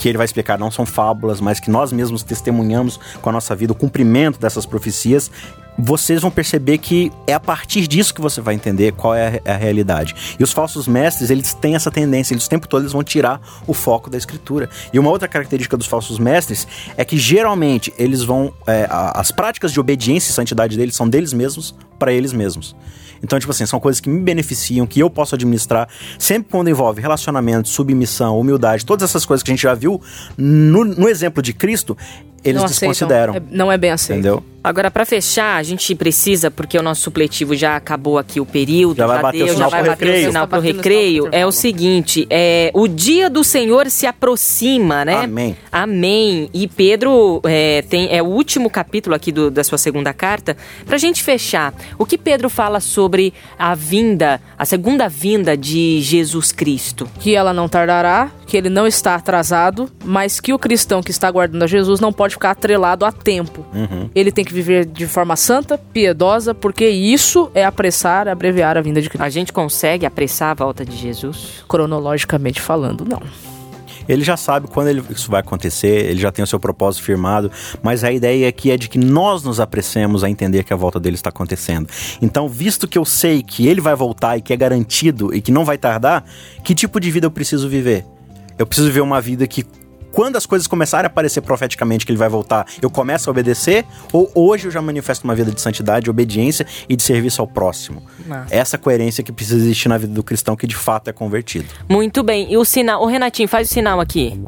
que 0.00 0.08
ele 0.08 0.16
vai 0.16 0.24
explicar 0.24 0.58
não 0.58 0.70
são 0.70 0.86
fábulas, 0.86 1.42
mas 1.42 1.60
que 1.60 1.70
nós 1.70 1.92
mesmos 1.92 2.22
testemunhamos 2.22 2.98
com 3.20 3.28
a 3.28 3.32
nossa 3.32 3.54
vida 3.54 3.74
o 3.74 3.76
cumprimento 3.76 4.40
dessas 4.40 4.64
profecias, 4.64 5.30
vocês 5.78 6.22
vão 6.22 6.30
perceber 6.30 6.78
que 6.78 7.12
é 7.26 7.34
a 7.34 7.40
partir 7.40 7.86
disso 7.86 8.14
que 8.14 8.20
você 8.20 8.40
vai 8.40 8.54
entender 8.54 8.92
qual 8.92 9.14
é 9.14 9.42
a, 9.44 9.52
a 9.52 9.56
realidade. 9.58 10.36
E 10.38 10.42
os 10.42 10.52
falsos 10.52 10.88
mestres, 10.88 11.28
eles 11.28 11.52
têm 11.52 11.74
essa 11.74 11.90
tendência, 11.90 12.32
eles 12.32 12.46
o 12.46 12.48
tempo 12.48 12.66
todo 12.66 12.80
eles 12.80 12.92
vão 12.92 13.04
tirar 13.04 13.42
o 13.66 13.74
foco 13.74 14.08
da 14.08 14.16
escritura. 14.16 14.70
E 14.90 14.98
uma 14.98 15.10
outra 15.10 15.28
característica 15.28 15.76
dos 15.76 15.86
falsos 15.86 16.18
mestres 16.18 16.66
é 16.96 17.04
que 17.04 17.18
geralmente 17.18 17.92
eles 17.98 18.22
vão 18.22 18.54
é, 18.66 18.88
as 18.90 19.30
práticas 19.30 19.70
de 19.70 19.78
obediência 19.78 20.30
e 20.30 20.32
santidade 20.32 20.78
deles 20.78 20.96
são 20.96 21.06
deles 21.06 21.34
mesmos 21.34 21.74
para 21.98 22.10
eles 22.10 22.32
mesmos. 22.32 22.74
Então, 23.22 23.38
tipo 23.38 23.50
assim, 23.50 23.66
são 23.66 23.78
coisas 23.78 24.00
que 24.00 24.08
me 24.08 24.20
beneficiam, 24.20 24.86
que 24.86 25.00
eu 25.00 25.10
posso 25.10 25.34
administrar, 25.34 25.88
sempre 26.18 26.50
quando 26.50 26.68
envolve 26.68 27.00
relacionamento, 27.00 27.68
submissão, 27.68 28.38
humildade, 28.38 28.84
todas 28.84 29.08
essas 29.08 29.26
coisas 29.26 29.42
que 29.42 29.50
a 29.50 29.54
gente 29.54 29.62
já 29.62 29.74
viu 29.74 30.00
no, 30.36 30.84
no 30.84 31.08
exemplo 31.08 31.42
de 31.42 31.52
Cristo, 31.52 31.96
eles 32.44 32.60
não 32.60 32.68
desconsideram. 32.68 33.34
É- 33.34 33.42
não 33.50 33.70
é 33.72 33.76
bem 33.78 33.90
aceito. 33.90 34.18
Entendeu? 34.18 34.44
Agora, 34.62 34.90
pra 34.90 35.06
fechar, 35.06 35.56
a 35.56 35.62
gente 35.62 35.94
precisa, 35.94 36.50
porque 36.50 36.76
o 36.78 36.82
nosso 36.82 37.00
supletivo 37.00 37.54
já 37.54 37.76
acabou 37.76 38.18
aqui 38.18 38.38
o 38.40 38.44
período, 38.44 38.98
Já 38.98 39.06
vai 39.06 39.22
bater 39.22 39.42
o 39.42 39.46
deu, 39.46 39.54
sinal 39.54 39.70
já 39.70 39.76
vai 39.78 39.88
bater 39.88 40.04
recreio. 40.04 40.24
o 40.28 40.32
sinal 40.32 40.48
pro 40.48 40.58
o 40.58 40.60
recreio. 40.60 41.28
É 41.32 41.46
o 41.46 41.52
seguinte, 41.52 42.26
é, 42.28 42.70
o 42.74 42.86
dia 42.86 43.30
do 43.30 43.42
Senhor 43.42 43.88
se 43.88 44.04
aproxima, 44.06 45.02
né? 45.02 45.22
Amém. 45.24 45.56
Amém. 45.72 46.50
E 46.52 46.68
Pedro 46.68 47.40
é, 47.44 47.82
tem, 47.88 48.14
é 48.14 48.22
o 48.22 48.26
último 48.26 48.68
capítulo 48.68 49.16
aqui 49.16 49.32
do- 49.32 49.50
da 49.50 49.64
sua 49.64 49.78
segunda 49.78 50.12
carta. 50.12 50.54
Pra 50.84 50.98
gente 50.98 51.22
fechar, 51.22 51.72
o 51.98 52.04
que 52.04 52.18
Pedro 52.18 52.50
fala 52.50 52.80
sobre 52.80 53.32
a 53.58 53.74
vinda, 53.74 54.40
a 54.58 54.64
segunda 54.66 55.08
vinda 55.08 55.56
de 55.56 56.00
Jesus 56.02 56.52
Cristo? 56.52 57.08
que 57.18 57.34
ela 57.34 57.52
não 57.54 57.68
tardará, 57.68 58.30
que 58.46 58.56
ele 58.56 58.68
não 58.68 58.86
está 58.86 59.14
atrasado, 59.14 59.90
mas 60.04 60.38
que 60.40 60.52
o 60.52 60.58
cristão 60.58 61.02
que 61.02 61.10
está 61.10 61.28
aguardando 61.28 61.64
a 61.64 61.66
Jesus 61.66 61.98
não 62.00 62.12
pode 62.12 62.29
ficar 62.34 62.50
atrelado 62.52 63.04
a 63.04 63.12
tempo. 63.12 63.64
Ele 64.14 64.30
tem 64.32 64.44
que 64.44 64.52
viver 64.52 64.84
de 64.86 65.06
forma 65.06 65.36
santa, 65.36 65.76
piedosa, 65.78 66.54
porque 66.54 66.88
isso 66.88 67.50
é 67.54 67.64
apressar, 67.64 68.28
abreviar 68.28 68.76
a 68.76 68.80
vinda 68.80 69.00
de 69.02 69.08
Cristo. 69.08 69.22
A 69.24 69.28
gente 69.30 69.52
consegue 69.52 70.06
apressar 70.06 70.50
a 70.50 70.54
volta 70.54 70.84
de 70.84 70.96
Jesus? 70.96 71.64
Cronologicamente 71.68 72.60
falando, 72.60 73.04
não. 73.04 73.20
Ele 74.08 74.24
já 74.24 74.36
sabe 74.36 74.66
quando 74.66 74.88
ele- 74.88 75.04
isso 75.10 75.30
vai 75.30 75.40
acontecer, 75.40 76.06
ele 76.10 76.18
já 76.20 76.32
tem 76.32 76.42
o 76.42 76.46
seu 76.46 76.58
propósito 76.58 77.04
firmado, 77.04 77.48
mas 77.80 78.02
a 78.02 78.10
ideia 78.10 78.48
aqui 78.48 78.70
é 78.70 78.76
de 78.76 78.88
que 78.88 78.98
nós 78.98 79.44
nos 79.44 79.60
apressemos 79.60 80.24
a 80.24 80.30
entender 80.30 80.64
que 80.64 80.72
a 80.72 80.76
volta 80.76 80.98
dele 80.98 81.14
está 81.14 81.28
acontecendo. 81.28 81.88
Então, 82.20 82.48
visto 82.48 82.88
que 82.88 82.98
eu 82.98 83.04
sei 83.04 83.40
que 83.42 83.68
ele 83.68 83.80
vai 83.80 83.94
voltar 83.94 84.36
e 84.36 84.42
que 84.42 84.52
é 84.52 84.56
garantido 84.56 85.32
e 85.32 85.40
que 85.40 85.52
não 85.52 85.64
vai 85.64 85.78
tardar, 85.78 86.24
que 86.64 86.74
tipo 86.74 86.98
de 86.98 87.08
vida 87.10 87.26
eu 87.26 87.30
preciso 87.30 87.68
viver? 87.68 88.04
Eu 88.58 88.66
preciso 88.66 88.88
viver 88.88 89.00
uma 89.00 89.20
vida 89.20 89.46
que 89.46 89.64
quando 90.12 90.36
as 90.36 90.46
coisas 90.46 90.66
começarem 90.66 91.06
a 91.06 91.10
aparecer 91.10 91.40
profeticamente 91.40 92.04
que 92.04 92.12
ele 92.12 92.18
vai 92.18 92.28
voltar, 92.28 92.66
eu 92.80 92.90
começo 92.90 93.28
a 93.28 93.32
obedecer? 93.32 93.84
Ou 94.12 94.30
hoje 94.34 94.66
eu 94.66 94.70
já 94.70 94.82
manifesto 94.82 95.24
uma 95.24 95.34
vida 95.34 95.50
de 95.50 95.60
santidade, 95.60 96.04
de 96.04 96.10
obediência 96.10 96.66
e 96.88 96.96
de 96.96 97.02
serviço 97.02 97.40
ao 97.40 97.46
próximo? 97.48 98.02
Massa. 98.26 98.54
Essa 98.54 98.78
coerência 98.78 99.22
que 99.22 99.32
precisa 99.32 99.56
existir 99.56 99.88
na 99.88 99.98
vida 99.98 100.12
do 100.12 100.22
cristão 100.22 100.56
que 100.56 100.66
de 100.66 100.76
fato 100.76 101.08
é 101.08 101.12
convertido. 101.12 101.66
Muito 101.88 102.22
bem. 102.22 102.52
E 102.52 102.56
o 102.56 102.64
sinal. 102.64 103.02
Ô, 103.02 103.06
Renatinho, 103.06 103.48
faz 103.48 103.70
o 103.70 103.72
sinal 103.72 104.00
aqui. 104.00 104.40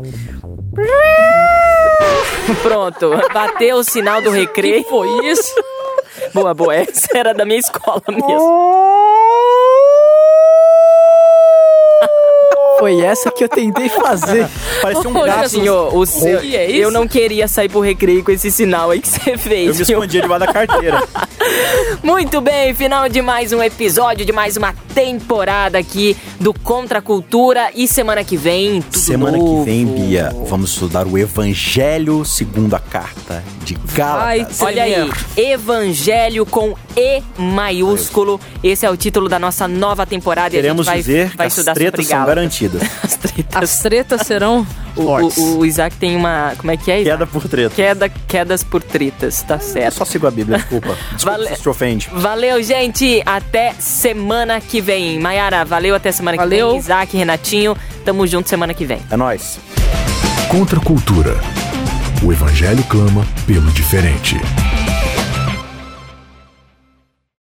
Pronto. 2.62 3.11
Bateu 3.33 3.77
o 3.77 3.85
sinal 3.85 4.20
do 4.22 4.31
recreio. 4.31 4.85
Foi 4.85 5.09
isso? 5.27 5.55
Boa, 6.35 6.55
boa. 6.55 6.75
Essa 6.75 7.16
era 7.16 7.33
da 7.33 7.44
minha 7.44 7.59
escola 7.59 8.03
mesmo. 8.09 8.27
Foi 12.83 13.01
essa 13.01 13.31
que 13.31 13.45
eu 13.45 13.49
tentei 13.49 13.88
fazer. 13.88 14.49
Parecia 14.83 15.09
um 15.09 15.12
gato. 15.12 15.49
Senhor, 15.51 15.97
o 15.97 16.05
seu, 16.05 16.40
que 16.40 16.57
é 16.57 16.68
isso? 16.68 16.83
eu 16.83 16.90
não 16.90 17.07
queria 17.07 17.47
sair 17.47 17.68
pro 17.68 17.79
recreio 17.79 18.25
com 18.25 18.33
esse 18.33 18.51
sinal 18.51 18.90
aí 18.90 19.01
que 19.01 19.07
você 19.07 19.38
fez. 19.38 19.68
Eu 19.68 19.75
me 19.77 19.83
escondia 19.83 20.21
debaixo 20.21 20.47
da 20.47 20.53
carteira. 20.53 21.01
Muito 22.03 22.40
bem, 22.40 22.75
final 22.75 23.09
de 23.09 23.23
mais 23.23 23.53
um 23.53 23.62
episódio, 23.62 24.25
de 24.27 24.33
mais 24.33 24.57
uma 24.57 24.75
temporada 24.95 25.79
aqui 25.79 26.16
do 26.40 26.53
Contra 26.53 26.99
a 26.99 27.03
Cultura. 27.03 27.71
E 27.75 27.87
semana 27.87 28.25
que 28.25 28.37
vem, 28.37 28.83
tudo 28.83 28.99
Semana 28.99 29.37
novo. 29.37 29.64
que 29.64 29.71
vem, 29.71 29.87
Bia, 29.87 30.35
vamos 30.47 30.71
estudar 30.73 31.07
o 31.07 31.16
Evangelho 31.16 32.25
segundo 32.25 32.75
a 32.75 32.81
carta 32.81 33.45
de 33.64 33.77
Ai, 33.77 33.95
Gálatas. 33.95 34.61
Olha 34.61 34.83
aí. 34.83 35.11
Evangelho 35.37 36.45
com 36.45 36.75
E 36.97 37.23
maiúsculo. 37.38 38.40
Esse 38.62 38.85
é 38.87 38.90
o 38.90 38.97
título 38.97 39.29
da 39.29 39.38
nossa 39.38 39.68
nova 39.68 40.05
temporada 40.05 40.51
Queremos 40.51 40.87
e 40.87 40.90
a 40.90 40.95
gente 40.97 41.05
vai, 41.05 41.14
dizer 41.14 41.27
vai 41.29 41.37
que 41.37 41.42
as 41.42 41.53
estudar 41.53 41.75
tretas 41.75 42.07
são 42.07 42.18
Gálatas. 42.18 42.35
Garantidas. 42.79 42.83
As 43.05 43.17
tretas. 43.17 43.63
As 43.63 43.79
tretas 43.79 44.21
serão. 44.27 44.67
O, 44.95 45.05
fortes. 45.05 45.39
o, 45.39 45.59
o 45.59 45.67
Isaac 45.67 45.97
tem 45.97 46.15
uma. 46.17 46.53
Como 46.59 46.71
é 46.71 46.77
que 46.77 46.91
é? 46.91 47.01
Isaac? 47.01 47.19
Queda 47.19 47.27
por 47.27 47.49
treta. 47.49 47.75
Queda, 47.75 48.09
quedas 48.09 48.63
por 48.65 48.83
tretas, 48.83 49.41
tá 49.43 49.55
Eu 49.55 49.61
certo. 49.61 49.95
só 49.95 50.05
sigo 50.05 50.27
a 50.27 50.31
Bíblia, 50.31 50.59
desculpa. 50.59 50.89
Desculpa 51.15 51.39
Vale- 51.39 51.57
se 51.57 51.63
te 51.63 51.69
ofende. 51.69 52.09
Valeu, 52.13 52.63
gente. 52.63 53.23
Até 53.25 53.73
semana 53.79 54.61
que 54.61 54.81
vem. 54.81 55.19
Maiara, 55.19 55.65
valeu 55.65 55.95
até 55.95 56.13
semana 56.13 56.37
que 56.37 56.43
Valeu. 56.45 56.71
vem. 56.71 56.79
Isaac, 56.79 57.17
Renatinho, 57.17 57.77
tamo 58.05 58.27
junto 58.27 58.49
semana 58.51 58.75
que 58.75 58.85
vem. 58.85 59.01
É 59.11 59.17
nóis. 59.17 59.59
Contra 60.49 60.79
a 60.79 60.83
cultura. 60.83 61.41
O 62.23 62.31
Evangelho 62.33 62.85
clama 62.85 63.27
pelo 63.47 63.71
diferente. 63.71 64.37